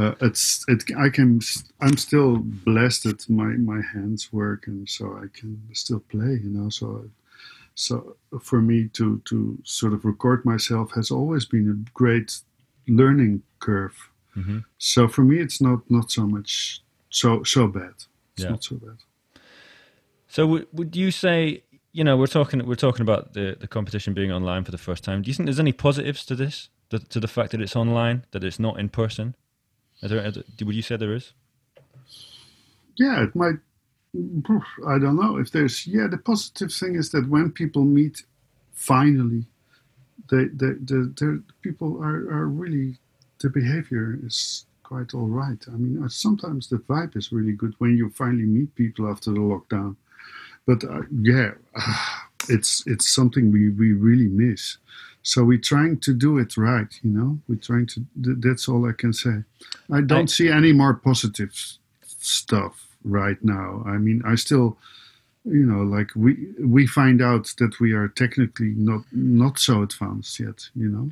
uh, 0.00 0.14
it's 0.20 0.64
it 0.68 0.84
I 0.96 1.08
can 1.08 1.40
I'm 1.80 1.96
still 1.96 2.38
blessed 2.38 3.04
that 3.04 3.30
my 3.30 3.50
my 3.72 3.80
hands 3.94 4.32
work 4.32 4.66
and 4.66 4.88
so 4.88 5.04
I 5.16 5.26
can 5.38 5.60
still 5.72 6.00
play, 6.00 6.40
you 6.44 6.50
know. 6.50 6.68
So 6.68 7.08
so 7.74 8.16
for 8.40 8.60
me 8.60 8.88
to 8.94 9.20
to 9.26 9.58
sort 9.64 9.92
of 9.92 10.04
record 10.04 10.44
myself 10.44 10.92
has 10.94 11.10
always 11.10 11.44
been 11.46 11.68
a 11.70 11.90
great 11.94 12.40
learning 12.88 13.42
curve. 13.60 14.10
Hmm 14.36 14.58
So 14.78 15.08
for 15.08 15.22
me, 15.24 15.36
it's 15.44 15.60
not 15.60 15.78
not 15.90 16.10
so 16.10 16.26
much 16.26 16.82
so 17.10 17.42
so 17.44 17.66
bad. 17.68 17.94
It's 18.34 18.44
Yeah. 18.44 18.50
not 18.50 18.64
so 18.64 18.76
bad. 18.76 18.98
So 20.28 20.42
w- 20.42 20.66
would 20.72 20.94
you 20.96 21.10
say, 21.10 21.62
you 21.92 22.04
know, 22.04 22.16
we're 22.20 22.32
talking 22.38 22.66
we're 22.68 22.74
talking 22.86 23.02
about 23.08 23.32
the 23.32 23.56
the 23.60 23.68
competition 23.68 24.14
being 24.14 24.32
online 24.32 24.64
for 24.64 24.70
the 24.72 24.78
first 24.88 25.02
time. 25.04 25.22
Do 25.22 25.28
you 25.28 25.34
think 25.34 25.46
there's 25.46 25.60
any 25.60 25.72
positives 25.72 26.24
to 26.26 26.34
this, 26.36 26.68
the, 26.90 26.98
to 26.98 27.20
the 27.20 27.28
fact 27.28 27.50
that 27.52 27.60
it's 27.60 27.76
online, 27.76 28.24
that 28.32 28.44
it's 28.44 28.58
not 28.58 28.78
in 28.78 28.88
person? 28.88 29.34
Are 30.02 30.08
there, 30.08 30.24
are 30.26 30.30
there- 30.30 30.44
would 30.66 30.76
you 30.76 30.82
say 30.82 30.96
there 30.96 31.14
is? 31.16 31.32
yeah, 32.98 33.22
it 33.24 33.34
might. 33.34 33.56
I 34.86 34.98
don't 34.98 35.16
know 35.16 35.36
if 35.38 35.50
there's. 35.50 35.86
Yeah, 35.86 36.08
the 36.10 36.18
positive 36.18 36.72
thing 36.72 36.96
is 36.96 37.10
that 37.10 37.28
when 37.28 37.50
people 37.50 37.84
meet, 37.84 38.22
finally, 38.72 39.44
they, 40.30 40.44
they, 40.46 40.72
the, 40.84 41.12
the 41.16 41.42
people 41.62 41.98
are, 42.02 42.30
are 42.30 42.46
really. 42.48 42.98
The 43.40 43.50
behavior 43.50 44.18
is 44.24 44.66
quite 44.82 45.14
all 45.14 45.26
right. 45.26 45.62
I 45.68 45.76
mean, 45.76 46.02
uh, 46.02 46.08
sometimes 46.08 46.68
the 46.68 46.76
vibe 46.78 47.16
is 47.16 47.32
really 47.32 47.52
good 47.52 47.74
when 47.78 47.96
you 47.96 48.10
finally 48.10 48.44
meet 48.46 48.74
people 48.74 49.08
after 49.10 49.30
the 49.32 49.40
lockdown. 49.40 49.96
But 50.66 50.84
uh, 50.84 51.02
yeah, 51.20 51.52
it's 52.48 52.84
it's 52.86 53.08
something 53.12 53.50
we 53.52 53.70
we 53.70 53.92
really 53.92 54.28
miss. 54.28 54.78
So 55.22 55.42
we're 55.42 55.58
trying 55.58 55.98
to 55.98 56.14
do 56.14 56.38
it 56.38 56.56
right, 56.56 56.88
you 57.02 57.10
know. 57.10 57.38
We're 57.48 57.56
trying 57.56 57.86
to. 57.88 58.04
th- 58.22 58.36
That's 58.40 58.68
all 58.68 58.88
I 58.88 58.92
can 58.92 59.12
say. 59.12 59.42
I 59.92 60.00
don't 60.00 60.30
see 60.30 60.48
any 60.48 60.72
more 60.72 60.94
positive 60.94 61.52
stuff 62.06 62.86
right 63.04 63.42
now. 63.42 63.82
I 63.86 63.98
mean, 63.98 64.22
I 64.24 64.36
still, 64.36 64.76
you 65.46 65.64
know, 65.64 65.82
like 65.82 66.10
we 66.16 66.52
we 66.60 66.86
find 66.86 67.22
out 67.22 67.54
that 67.58 67.78
we 67.80 67.92
are 67.92 68.08
technically 68.08 68.74
not 68.76 69.02
not 69.12 69.58
so 69.58 69.82
advanced 69.82 70.40
yet. 70.40 70.68
You 70.74 70.88
know, 70.88 71.10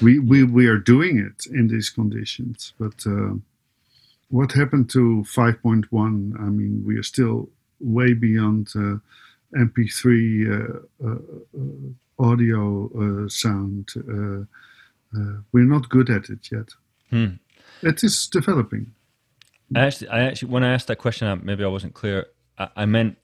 we 0.00 0.18
we 0.18 0.44
we 0.44 0.66
are 0.66 0.78
doing 0.78 1.18
it 1.18 1.46
in 1.46 1.68
these 1.68 1.90
conditions, 1.90 2.72
but 2.78 3.06
uh, 3.06 3.34
what 4.30 4.52
happened 4.52 4.90
to 4.90 5.24
5.1? 5.26 6.38
I 6.38 6.44
mean, 6.44 6.82
we 6.86 6.96
are 6.98 7.02
still 7.02 7.48
way 7.80 8.12
beyond 8.12 8.68
uh, 8.74 8.98
MP3 9.56 10.46
uh, 10.46 11.06
uh, 11.06 11.10
uh, 11.10 12.30
audio 12.30 12.90
uh, 13.24 13.28
sound. 13.28 13.88
Uh, 13.96 14.44
uh, 15.18 15.40
we're 15.52 15.64
not 15.64 15.88
good 15.88 16.10
at 16.10 16.28
it 16.28 16.50
yet. 16.52 16.68
Hmm. 17.10 17.36
It 17.82 18.02
is 18.04 18.26
developing. 18.26 18.92
I 19.74 19.86
actually, 19.86 20.08
I 20.08 20.20
actually, 20.24 20.50
when 20.50 20.64
I 20.64 20.74
asked 20.74 20.88
that 20.88 20.96
question, 20.96 21.40
maybe 21.44 21.64
I 21.64 21.68
wasn't 21.68 21.94
clear. 21.94 22.26
I, 22.58 22.68
I 22.76 22.86
meant, 22.86 23.16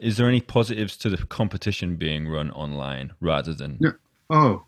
is 0.00 0.16
there 0.16 0.28
any 0.28 0.40
positives 0.40 0.96
to 0.98 1.10
the 1.10 1.18
competition 1.26 1.96
being 1.96 2.28
run 2.28 2.50
online 2.52 3.12
rather 3.20 3.54
than 3.54 3.78
Yeah. 3.80 3.90
Oh, 4.30 4.64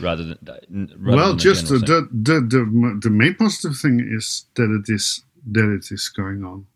rather 0.00 0.24
than 0.24 0.92
rather 0.98 1.16
well, 1.16 1.28
than 1.30 1.38
just 1.38 1.68
the, 1.68 1.78
the, 1.78 2.08
the, 2.12 2.40
the, 2.40 2.98
the 3.02 3.10
main 3.10 3.34
positive 3.34 3.76
thing 3.76 4.00
is 4.00 4.44
that 4.54 4.70
it 4.70 4.92
is 4.92 5.22
that 5.52 5.72
it 5.72 5.90
is 5.92 6.08
going 6.08 6.44
on, 6.44 6.66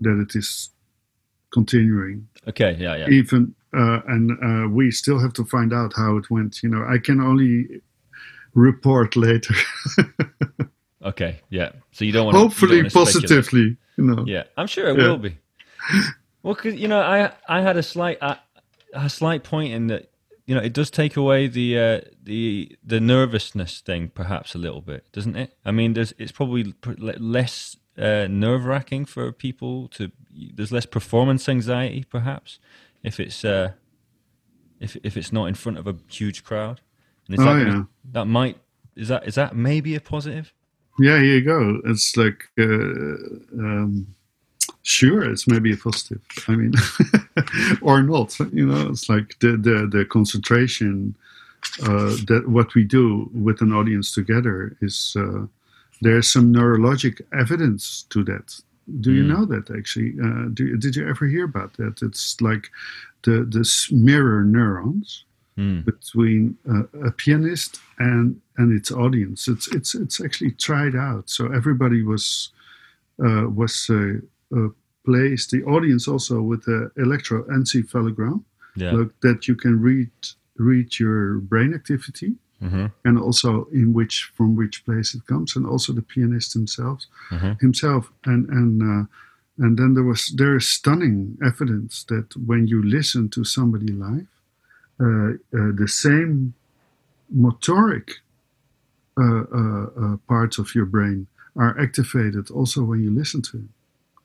that 0.00 0.18
it 0.20 0.34
is 0.36 0.70
continuing. 1.52 2.26
okay, 2.48 2.76
yeah, 2.78 2.96
yeah, 2.96 3.08
Even 3.08 3.54
uh, 3.76 4.00
and 4.08 4.32
uh, 4.42 4.68
we 4.68 4.90
still 4.90 5.18
have 5.18 5.32
to 5.34 5.44
find 5.44 5.72
out 5.72 5.92
how 5.94 6.16
it 6.16 6.30
went. 6.30 6.62
You 6.62 6.70
know, 6.70 6.84
I 6.88 6.98
can 6.98 7.20
only 7.20 7.82
report 8.54 9.14
later. 9.14 9.54
okay, 11.04 11.40
yeah. 11.50 11.70
So 11.92 12.04
you 12.04 12.12
don't 12.12 12.24
want 12.26 12.36
Hopefully, 12.38 12.82
to, 12.82 12.90
speculate. 12.90 13.12
positively. 13.14 13.76
You 13.96 14.04
know. 14.04 14.24
Yeah, 14.26 14.44
I'm 14.56 14.66
sure 14.66 14.88
it 14.88 14.98
Yeah. 14.98 15.08
will 15.08 15.18
be. 15.18 15.36
Well, 16.42 16.54
'cause, 16.54 16.74
you 16.74 16.88
know, 16.88 17.00
I 17.00 17.32
I 17.48 17.60
had 17.62 17.76
a 17.76 17.82
slight 17.82 18.18
uh, 18.22 18.36
a 18.92 19.08
slight 19.10 19.42
point 19.44 19.72
in 19.72 19.86
that 19.88 20.10
you 20.46 20.54
know 20.54 20.60
it 20.62 20.72
does 20.72 20.90
take 20.90 21.16
away 21.16 21.46
the 21.48 21.78
uh, 21.78 22.00
the 22.22 22.76
the 22.84 23.00
nervousness 23.00 23.80
thing 23.80 24.08
perhaps 24.14 24.54
a 24.54 24.58
little 24.58 24.80
bit, 24.80 25.06
doesn't 25.12 25.36
it? 25.36 25.56
I 25.64 25.72
mean, 25.72 25.94
there's 25.94 26.14
it's 26.18 26.32
probably 26.32 26.74
less 26.86 27.76
uh, 27.98 28.26
nerve 28.30 28.64
wracking 28.64 29.04
for 29.04 29.32
people 29.32 29.88
to 29.88 30.10
there's 30.54 30.70
less 30.72 30.86
performance 30.86 31.48
anxiety 31.48 32.04
perhaps 32.08 32.60
if 33.02 33.18
it's 33.18 33.44
uh, 33.44 33.72
if 34.80 34.96
if 35.02 35.16
it's 35.16 35.32
not 35.32 35.46
in 35.46 35.54
front 35.54 35.78
of 35.78 35.86
a 35.86 35.96
huge 36.08 36.44
crowd. 36.44 36.80
And 37.26 37.34
is 37.38 37.40
Oh, 37.44 37.54
that 37.56 37.66
yeah. 37.66 37.84
that 38.12 38.24
might 38.26 38.56
is 38.96 39.08
that 39.08 39.26
is 39.26 39.34
that 39.34 39.56
maybe 39.56 39.94
a 39.96 40.00
positive? 40.00 40.52
Yeah, 41.00 41.18
here 41.20 41.36
you 41.36 41.42
go. 41.44 41.80
It's 41.84 42.16
like, 42.16 42.48
uh, 42.58 42.64
um, 42.64 44.16
sure, 44.88 45.22
it's 45.30 45.46
maybe 45.46 45.72
a 45.72 45.76
positive. 45.76 46.20
I 46.48 46.56
mean, 46.56 46.72
or 47.82 48.02
not. 48.02 48.38
You 48.52 48.66
know, 48.66 48.88
it's 48.90 49.08
like 49.08 49.28
the 49.40 49.52
the, 49.68 49.76
the 49.98 50.04
concentration 50.04 51.14
uh, 51.82 52.16
that 52.30 52.44
what 52.48 52.74
we 52.74 52.84
do 52.84 53.28
with 53.46 53.60
an 53.60 53.72
audience 53.72 54.14
together 54.14 54.76
is 54.80 55.14
uh, 55.16 55.46
there's 56.00 56.32
some 56.32 56.52
neurologic 56.52 57.20
evidence 57.32 58.06
to 58.10 58.22
that. 58.24 58.46
Do 59.00 59.12
you 59.12 59.24
Mm. 59.24 59.28
know 59.32 59.44
that 59.52 59.70
actually? 59.78 60.10
Uh, 60.26 60.48
do, 60.54 60.76
did 60.78 60.96
you 60.96 61.06
ever 61.12 61.26
hear 61.26 61.44
about 61.44 61.72
that? 61.76 61.94
It's 62.02 62.40
like 62.40 62.64
the 63.24 63.44
the 63.56 63.64
mirror 63.92 64.42
neurons 64.44 65.24
Hmm. 65.58 65.80
between 65.84 66.56
uh, 66.72 66.86
a 67.08 67.10
pianist 67.10 67.80
and 67.98 68.40
and 68.58 68.68
its 68.78 68.90
audience. 68.92 69.48
It's 69.52 69.66
it's 69.76 69.92
it's 69.94 70.20
actually 70.24 70.52
tried 70.52 70.94
out. 70.94 71.28
So 71.28 71.42
everybody 71.60 72.02
was 72.02 72.52
uh, 73.26 73.44
was 73.60 73.90
uh, 73.90 74.68
placed. 75.08 75.46
The 75.50 75.62
audience 75.74 76.04
also 76.12 76.36
with 76.50 76.62
the 76.70 76.80
electroencephalogram, 77.04 78.38
Yeah. 78.74 78.92
look, 78.96 79.10
that 79.20 79.38
you 79.48 79.54
can 79.64 79.74
read 79.88 80.10
read 80.70 80.88
your 80.98 81.38
brain 81.50 81.72
activity 81.74 82.30
hmm 82.60 82.86
and 83.04 83.16
also 83.26 83.50
in 83.72 83.86
which 83.98 84.14
from 84.36 84.56
which 84.60 84.76
place 84.84 85.08
it 85.16 85.22
comes, 85.32 85.56
and 85.56 85.64
also 85.66 85.92
the 85.94 86.02
pianist 86.12 86.52
himself 86.54 86.98
hmm 87.30 87.52
himself 87.60 88.02
and 88.30 88.42
and 88.58 88.82
uh, 88.82 89.04
and 89.64 89.72
then 89.78 89.90
there 89.94 90.08
was 90.12 90.22
there 90.40 90.56
is 90.56 90.66
stunning 90.78 91.18
evidence 91.50 92.04
that 92.12 92.26
when 92.48 92.62
you 92.72 92.78
listen 92.98 93.28
to 93.28 93.44
somebody 93.44 93.90
live 94.06 94.30
uh, 95.04 95.30
uh, 95.58 95.72
the 95.82 95.88
same 95.88 96.34
motoric 97.44 98.08
uh, 99.16 99.44
uh, 99.60 99.86
uh, 100.02 100.16
parts 100.32 100.58
of 100.58 100.74
your 100.76 100.86
brain 100.86 101.26
are 101.56 101.74
activated 101.86 102.44
also 102.50 102.80
when 102.90 103.00
you 103.04 103.10
listen 103.20 103.42
to 103.42 103.56
him 103.58 103.68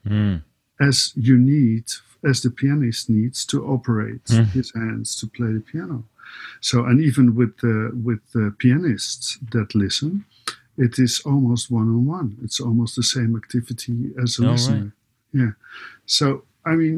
Mm. 0.06 0.42
As 0.88 0.98
you 1.28 1.36
need 1.38 1.86
as 2.30 2.38
the 2.42 2.50
pianist 2.62 3.10
needs 3.10 3.40
to 3.52 3.58
operate 3.76 4.26
Mm. 4.32 4.46
his 4.58 4.70
hands 4.82 5.16
to 5.20 5.26
play 5.38 5.52
the 5.54 5.64
piano 5.72 5.98
so 6.70 6.76
and 6.90 6.98
even 7.10 7.26
with 7.40 7.54
the 7.64 7.76
with 8.08 8.22
the 8.36 8.46
pianists 8.64 9.28
that 9.54 9.70
listen 9.84 10.12
it 10.86 10.94
is 11.06 11.14
almost 11.32 11.64
one-on-one 11.80 12.30
it's 12.46 12.60
almost 12.68 12.96
the 12.96 13.04
same 13.16 13.32
activity 13.42 13.96
as 14.24 14.40
a 14.40 14.44
Oh, 14.46 14.52
listener 14.52 14.92
yeah 15.42 15.52
so 16.18 16.26
i 16.72 16.74
mean 16.82 16.98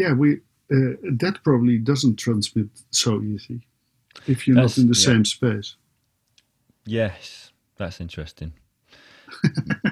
yeah 0.00 0.12
we 0.22 0.28
uh, 0.76 0.94
that 1.22 1.36
probably 1.42 1.78
doesn't 1.90 2.16
transmit 2.26 2.68
so 2.90 3.10
easy 3.32 3.58
if 4.32 4.38
you're 4.46 4.56
That's- 4.56 4.76
not 4.78 4.82
in 4.82 4.88
the 4.92 4.98
yeah. 5.00 5.06
same 5.10 5.24
space 5.24 5.76
Yes, 6.86 7.52
that's 7.78 8.00
interesting. 8.00 8.52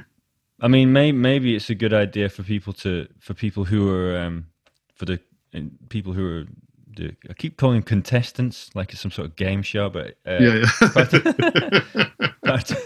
I 0.61 0.69
mean, 0.69 0.93
may, 0.93 1.13
maybe 1.13 1.55
it's 1.55 1.71
a 1.71 1.75
good 1.75 1.93
idea 1.95 2.29
for 2.29 2.43
people 2.43 2.73
to 2.75 3.07
for 3.21 3.35
people 3.35 3.65
who 3.65 3.89
are 3.95 4.19
um, 4.19 4.47
for 4.95 5.05
the 5.05 5.21
people 5.89 6.13
who 6.13 6.27
are 6.27 6.45
the 6.97 7.15
I 7.31 7.33
keep 7.35 7.57
calling 7.57 7.77
them 7.77 7.83
contestants 7.85 8.71
like 8.75 8.93
it's 8.93 9.01
some 9.01 9.11
sort 9.13 9.29
of 9.29 9.37
game 9.37 9.63
show, 9.63 9.89
but 9.89 10.17
uh, 10.27 10.39
yeah 10.41 10.55
yeah 10.55 10.89
part- 10.93 11.11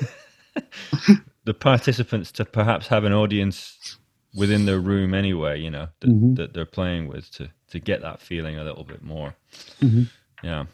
the 1.44 1.54
participants 1.54 2.30
to 2.32 2.44
perhaps 2.44 2.86
have 2.88 3.04
an 3.04 3.12
audience 3.12 3.96
within 4.34 4.66
their 4.66 4.78
room 4.80 5.14
anyway, 5.14 5.60
you 5.60 5.70
know, 5.70 5.88
that, 6.00 6.10
Mhm. 6.10 6.36
that 6.36 6.52
they're 6.54 6.66
playing 6.66 7.08
with 7.08 7.30
to 7.32 7.48
to 7.70 7.80
get 7.80 8.02
that 8.02 8.20
feeling 8.20 8.58
a 8.58 8.64
little 8.64 8.84
bit 8.84 9.02
more. 9.02 9.34
Mhm. 9.80 10.08
Yeah. 10.42 10.64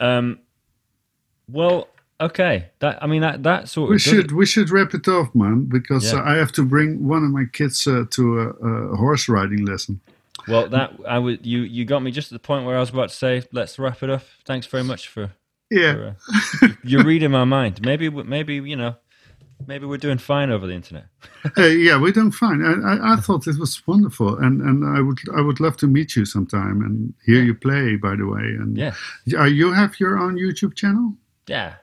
Um. 0.00 0.38
Well, 1.48 1.88
okay. 2.20 2.66
That 2.80 3.02
I 3.02 3.06
mean 3.06 3.22
that 3.22 3.42
that 3.42 3.68
sort 3.68 3.88
of 3.88 3.90
we 3.94 3.98
should 3.98 4.26
it. 4.26 4.32
we 4.32 4.46
should 4.46 4.70
wrap 4.70 4.94
it 4.94 5.06
off 5.08 5.34
man 5.34 5.64
because 5.68 6.12
Yeah. 6.12 6.20
uh, 6.20 6.32
i 6.32 6.36
have 6.36 6.52
to 6.52 6.62
bring 6.64 7.06
one 7.08 7.24
of 7.24 7.30
my 7.30 7.44
kids 7.52 7.86
uh, 7.86 8.04
to 8.10 8.22
a, 8.40 8.46
a 8.92 8.96
horse 8.96 9.28
riding 9.28 9.64
lesson 9.66 10.00
Well, 10.48 10.68
that 10.68 10.90
I 11.08 11.18
would 11.18 11.44
you 11.46 11.60
you 11.62 11.84
got 11.84 12.02
me 12.02 12.10
just 12.10 12.32
at 12.32 12.40
the 12.42 12.46
point 12.46 12.64
where 12.66 12.76
I 12.76 12.80
was 12.80 12.90
about 12.90 13.08
to 13.10 13.16
say 13.16 13.42
let's 13.52 13.78
wrap 13.78 14.02
it 14.02 14.10
up. 14.10 14.22
Thanks 14.44 14.66
very 14.70 14.84
much 14.84 15.08
for, 15.08 15.30
yeah 15.70 15.92
for 15.94 16.16
uh, 16.64 16.68
you're 16.84 17.04
reading 17.04 17.30
my 17.32 17.44
mind. 17.44 17.80
Maybe 17.82 18.08
maybe 18.10 18.54
you 18.54 18.76
know 18.76 18.94
maybe 19.66 19.86
we're 19.86 19.98
doing 20.06 20.18
fine 20.18 20.50
over 20.54 20.66
the 20.66 20.74
internet. 20.74 21.06
Yeah, 21.56 22.00
we're 22.02 22.12
doing 22.12 22.32
fine. 22.32 22.60
I, 22.64 22.72
I, 22.92 23.12
I 23.14 23.16
thought 23.24 23.46
it 23.46 23.58
was 23.58 23.80
wonderful, 23.86 24.36
and, 24.44 24.60
and 24.68 24.84
I 24.96 25.00
would 25.00 25.18
I 25.38 25.40
would 25.40 25.60
love 25.60 25.76
to 25.78 25.86
meet 25.86 26.16
you 26.16 26.24
sometime 26.26 26.82
and 26.86 27.14
hear 27.24 27.42
you 27.42 27.54
play. 27.54 27.96
By 27.96 28.14
the 28.16 28.26
way, 28.26 28.44
and 28.60 28.76
Yeah. 28.76 28.94
uh, 29.40 29.44
you 29.44 29.72
have 29.72 29.98
your 30.00 30.18
own 30.18 30.34
YouTube 30.36 30.74
channel. 30.74 31.14
Yeah. 31.48 31.74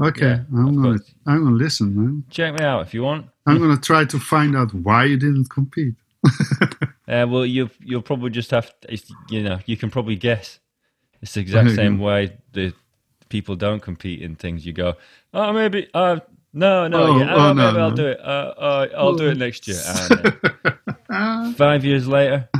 Okay, 0.00 0.26
Yeah, 0.26 0.44
I'm 0.56 0.74
gonna 0.76 0.98
course. 0.98 1.14
I'm 1.26 1.44
gonna 1.44 1.56
listen, 1.56 1.94
man. 1.96 2.24
Check 2.30 2.54
me 2.58 2.64
out 2.64 2.82
if 2.82 2.94
you 2.94 3.02
want. 3.02 3.26
I'm 3.46 3.58
gonna 3.58 3.76
try 3.76 4.04
to 4.04 4.18
find 4.18 4.56
out 4.56 4.72
why 4.72 5.04
you 5.04 5.16
didn't 5.16 5.50
compete. 5.50 5.94
Uh, 7.08 7.26
well, 7.26 7.46
you 7.46 7.70
you'll 7.80 8.02
probably 8.02 8.28
just 8.28 8.50
have 8.50 8.66
to, 8.80 8.92
it's, 8.92 9.10
you 9.30 9.42
know 9.42 9.58
you 9.64 9.78
can 9.78 9.90
probably 9.90 10.14
guess. 10.14 10.58
It's 11.22 11.32
the 11.32 11.40
exact 11.40 11.70
same 11.70 11.98
way 11.98 12.36
the 12.52 12.74
people 13.30 13.56
don't 13.56 13.80
compete 13.80 14.20
in 14.20 14.36
things. 14.36 14.66
You 14.66 14.74
go, 14.74 14.94
oh 15.32 15.50
maybe 15.54 15.88
uh 15.94 16.20
no 16.52 16.86
no 16.86 17.02
Oh, 17.04 17.18
yeah, 17.18 17.34
oh, 17.34 17.38
oh, 17.38 17.52
no, 17.54 17.66
maybe 17.66 17.80
I'll 17.80 17.90
no. 17.90 17.96
do 17.96 18.06
it. 18.08 18.20
Uh, 18.20 18.54
uh 18.58 18.88
I'll 18.94 19.14
do 19.14 19.30
it 19.30 19.38
next 19.38 19.66
year. 19.66 19.80
Uh, 21.10 21.52
five 21.56 21.86
years 21.86 22.06
later, 22.06 22.50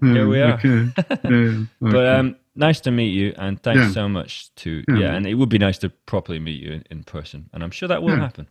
yeah, 0.00 0.12
Here 0.12 0.28
we 0.28 0.40
are. 0.40 0.54
Okay. 0.54 0.92
Yeah, 1.24 1.30
yeah, 1.30 1.64
But 1.80 2.06
um, 2.06 2.36
nice 2.58 2.80
to 2.80 2.90
meet 2.90 3.12
you, 3.14 3.34
and 3.38 3.62
thanks 3.62 3.78
Yeah. 3.80 3.90
so 3.92 4.08
much 4.08 4.54
to 4.56 4.82
Yeah. 4.88 4.96
yeah. 4.98 5.14
And 5.14 5.26
it 5.26 5.34
would 5.34 5.48
be 5.48 5.58
nice 5.58 5.78
to 5.78 5.88
properly 6.06 6.38
meet 6.38 6.60
you 6.62 6.72
in, 6.72 6.84
in 6.90 7.04
person, 7.04 7.48
and 7.52 7.62
I'm 7.64 7.70
sure 7.70 7.88
that 7.88 8.02
will 8.02 8.10
Yeah. 8.16 8.20
happen. 8.20 8.46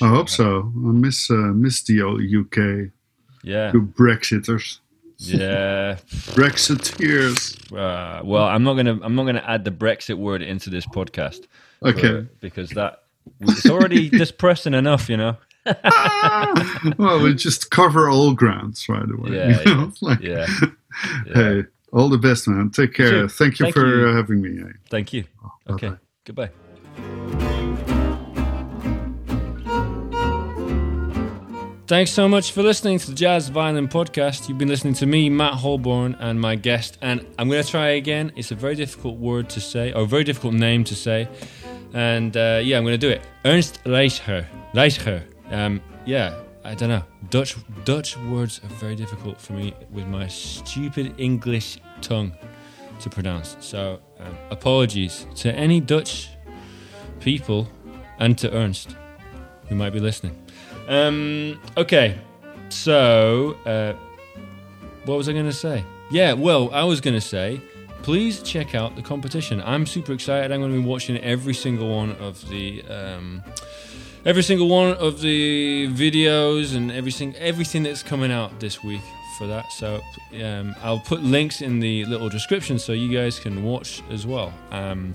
I'm 0.00 0.06
I 0.06 0.08
hope 0.16 0.28
so. 0.28 0.70
I 0.76 0.92
miss 0.92 1.30
uh, 1.30 1.52
miss 1.54 1.82
the 1.82 2.02
old 2.02 2.20
UK. 2.22 2.90
Yeah, 3.42 3.72
You 3.72 3.80
Brexiters, 3.82 4.78
yeah. 5.18 5.96
Brexiteers. 6.36 7.56
Uh, 7.72 8.22
well, 8.24 8.44
I'm 8.44 8.62
not 8.64 8.74
gonna 8.74 8.98
I'm 9.02 9.14
not 9.14 9.24
gonna 9.24 9.44
add 9.46 9.64
the 9.64 9.70
Brexit 9.70 10.16
word 10.18 10.42
into 10.42 10.68
this 10.70 10.86
podcast. 10.86 11.46
Okay. 11.82 12.26
because 12.40 12.70
that 12.70 13.02
it's 13.40 13.64
already 13.68 14.10
depressing 14.24 14.74
enough, 14.74 15.08
you 15.08 15.16
know. 15.16 15.36
well, 16.98 17.22
we 17.22 17.34
just 17.34 17.70
cover 17.70 18.08
all 18.08 18.32
grounds 18.34 18.88
right 18.88 19.04
away. 19.10 19.30
Yeah, 19.36 19.58
you 19.60 19.64
know? 19.64 19.92
yeah, 20.00 20.08
Like, 20.08 20.20
Yeah. 20.20 20.46
yeah. 21.26 21.34
Hey, 21.34 21.64
All 21.92 22.08
the 22.08 22.18
best, 22.18 22.46
man. 22.48 22.70
Take 22.70 22.94
care. 22.94 23.08
Sure. 23.08 23.28
Thank 23.28 23.58
you 23.58 23.64
Thank 23.66 23.74
for 23.74 23.86
you. 23.86 24.08
uh, 24.08 24.14
having 24.14 24.40
me. 24.40 24.60
eh. 24.60 24.72
Thank 24.88 25.12
you. 25.12 25.24
Okay. 25.68 25.88
bye-bye. 25.88 25.98
Goodbye. 26.24 27.60
Thanks 31.86 32.12
so 32.12 32.28
much 32.28 32.52
for 32.52 32.62
listening 32.62 33.00
to 33.00 33.06
the 33.08 33.14
Jazz 33.16 33.48
Violin 33.48 33.88
Podcast. 33.88 34.48
You've 34.48 34.58
been 34.58 34.68
listening 34.68 34.94
to 34.94 35.06
me, 35.06 35.28
Matt 35.28 35.54
Holborn, 35.54 36.14
and 36.20 36.40
my 36.40 36.54
guest. 36.54 36.98
And 37.02 37.26
I'm 37.36 37.48
going 37.48 37.64
to 37.64 37.68
try 37.68 37.88
again. 37.88 38.30
It's 38.36 38.52
a 38.52 38.54
very 38.54 38.76
difficult 38.76 39.18
word 39.18 39.48
to 39.50 39.60
say, 39.60 39.92
or 39.92 40.02
a 40.02 40.06
very 40.06 40.22
difficult 40.22 40.54
name 40.54 40.84
to 40.84 40.94
say. 40.94 41.28
And 41.92 42.36
uh, 42.36 42.60
yeah, 42.62 42.76
I'm 42.78 42.84
going 42.84 42.94
to 42.94 42.98
do 42.98 43.08
it. 43.08 43.22
Ernst 43.44 43.82
Reicher. 43.82 44.46
Reicher. 44.72 45.24
Um, 45.50 45.82
yeah, 46.06 46.40
I 46.64 46.74
don't 46.74 46.88
know. 46.88 47.02
Dutch 47.30 47.56
Dutch 47.84 48.16
words 48.18 48.60
are 48.62 48.74
very 48.74 48.94
difficult 48.94 49.40
for 49.40 49.54
me 49.54 49.74
with 49.90 50.06
my 50.06 50.28
stupid 50.28 51.14
English 51.18 51.78
tongue 52.00 52.32
to 53.00 53.10
pronounce. 53.10 53.56
So 53.60 54.00
um, 54.18 54.36
apologies 54.50 55.26
to 55.36 55.52
any 55.54 55.80
Dutch 55.80 56.28
people 57.20 57.68
and 58.18 58.36
to 58.38 58.52
Ernst 58.52 58.96
who 59.68 59.74
might 59.74 59.90
be 59.90 60.00
listening. 60.00 60.36
Um, 60.88 61.60
okay, 61.76 62.18
so 62.68 63.56
uh, 63.64 63.94
what 65.04 65.16
was 65.16 65.28
I 65.28 65.32
going 65.32 65.46
to 65.46 65.52
say? 65.52 65.84
Yeah, 66.10 66.32
well, 66.32 66.70
I 66.74 66.82
was 66.82 67.00
going 67.00 67.14
to 67.14 67.20
say, 67.20 67.60
please 68.02 68.42
check 68.42 68.74
out 68.74 68.96
the 68.96 69.02
competition. 69.02 69.62
I'm 69.64 69.86
super 69.86 70.12
excited. 70.12 70.50
I'm 70.50 70.60
going 70.60 70.72
to 70.72 70.80
be 70.80 70.84
watching 70.84 71.16
every 71.18 71.54
single 71.54 71.94
one 71.94 72.12
of 72.16 72.46
the. 72.48 72.82
Um, 72.82 73.42
every 74.24 74.42
single 74.42 74.68
one 74.68 74.94
of 74.94 75.20
the 75.20 75.88
videos 75.88 76.74
and 76.74 76.92
everything 76.92 77.34
everything 77.36 77.82
that's 77.82 78.02
coming 78.02 78.30
out 78.30 78.60
this 78.60 78.82
week 78.84 79.02
for 79.38 79.46
that. 79.46 79.72
So 79.72 80.00
um, 80.42 80.74
i'll 80.82 81.00
put 81.00 81.22
links 81.22 81.62
in 81.62 81.80
the 81.80 82.04
little 82.04 82.28
description 82.28 82.78
so 82.78 82.92
you 82.92 83.10
guys 83.12 83.38
can 83.38 83.64
watch 83.64 84.02
as 84.10 84.26
well. 84.26 84.52
Um, 84.70 85.14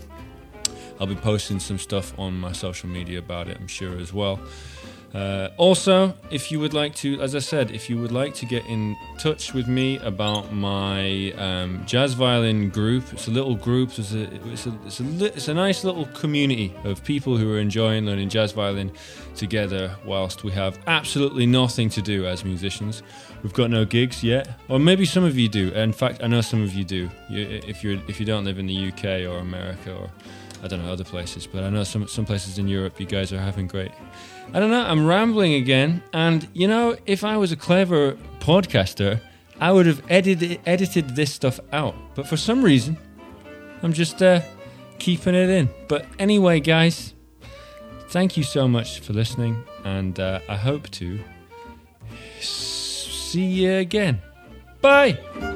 i'll 1.00 1.08
be 1.08 1.16
posting 1.16 1.60
some 1.60 1.78
stuff 1.78 2.18
on 2.18 2.40
my 2.40 2.52
social 2.52 2.88
media 2.88 3.20
about 3.20 3.50
it 3.50 3.58
i'm 3.60 3.68
sure 3.68 3.98
as 4.00 4.14
well 4.14 4.40
uh, 5.16 5.50
also, 5.56 6.14
if 6.30 6.52
you 6.52 6.60
would 6.60 6.74
like 6.74 6.94
to, 6.94 7.22
as 7.22 7.36
I 7.36 7.40
said, 7.40 7.72
if 7.72 7.90
you 7.90 7.98
would 8.02 8.12
like 8.12 8.34
to 8.34 8.46
get 8.46 8.66
in 8.66 8.98
touch 9.18 9.54
with 9.54 9.66
me 9.66 9.98
about 10.00 10.52
my 10.52 11.32
um, 11.38 11.86
jazz 11.86 12.14
violin 12.16 12.70
group, 12.70 13.14
it's 13.14 13.30
a 13.30 13.32
little 13.32 13.56
group. 13.56 13.98
It's 13.98 14.12
a, 14.12 14.24
it's 14.52 14.66
a, 14.66 14.78
it's 14.86 15.00
a, 15.00 15.04
li- 15.04 15.32
it's 15.34 15.48
a 15.48 15.54
nice 15.54 15.86
little 15.86 16.06
community 16.08 16.76
of 16.84 17.02
people 17.06 17.38
who 17.38 17.50
are 17.54 17.60
enjoying 17.60 18.06
learning 18.06 18.28
jazz 18.28 18.52
violin 18.52 18.92
together, 19.38 19.96
whilst 20.04 20.44
we 20.44 20.52
have 20.52 20.78
absolutely 20.86 21.46
nothing 21.46 21.88
to 21.92 22.02
do 22.02 22.26
as 22.26 22.44
musicians. 22.44 23.02
We've 23.42 23.54
got 23.54 23.70
no 23.70 23.86
gigs 23.86 24.22
yet, 24.22 24.60
or 24.68 24.80
maybe 24.80 25.06
some 25.06 25.24
of 25.24 25.38
you 25.38 25.48
do. 25.48 25.70
In 25.70 25.94
fact, 25.94 26.24
I 26.24 26.28
know 26.28 26.42
some 26.42 26.62
of 26.62 26.74
you 26.74 26.84
do. 26.84 27.10
You, 27.30 27.62
if 27.66 27.86
you 27.86 28.02
if 28.10 28.20
you 28.20 28.26
don't 28.26 28.44
live 28.44 28.60
in 28.60 28.66
the 28.66 28.90
UK 28.90 29.32
or 29.32 29.38
America 29.38 29.96
or 29.96 30.10
I 30.66 30.68
don't 30.68 30.84
know 30.84 30.92
other 30.92 31.04
places, 31.04 31.46
but 31.46 31.64
I 31.64 31.70
know 31.70 31.84
some 31.84 32.08
some 32.08 32.26
places 32.26 32.58
in 32.58 32.68
Europe, 32.68 33.00
you 33.00 33.06
guys 33.06 33.32
are 33.32 33.40
having 33.40 33.68
great. 33.68 33.92
I 34.52 34.60
don't 34.60 34.72
know. 34.72 34.82
I'm 34.82 35.06
rambling 35.06 35.54
again, 35.54 36.02
and 36.12 36.48
you 36.54 36.68
know, 36.68 36.98
if 37.06 37.24
I 37.24 37.38
was 37.38 37.52
a 37.52 37.56
clever 37.56 38.14
podcaster, 38.40 39.22
I 39.62 39.72
would 39.72 39.86
have 39.86 40.02
edited 40.10 40.60
edited 40.66 41.16
this 41.16 41.32
stuff 41.32 41.60
out. 41.72 41.94
But 42.16 42.28
for 42.28 42.36
some 42.36 42.64
reason, 42.64 42.98
I'm 43.84 43.94
just 43.94 44.24
uh, 44.24 44.42
keeping 44.98 45.36
it 45.36 45.50
in. 45.52 45.70
But 45.88 46.08
anyway, 46.18 46.62
guys, 46.62 47.14
thank 48.10 48.36
you 48.36 48.42
so 48.42 48.68
much 48.68 49.02
for 49.02 49.14
listening, 49.14 49.64
and 49.84 50.20
uh, 50.20 50.40
I 50.50 50.56
hope 50.56 50.90
to 50.92 51.20
see 52.40 53.46
you 53.46 53.74
again. 53.74 54.20
Bye. 54.82 55.55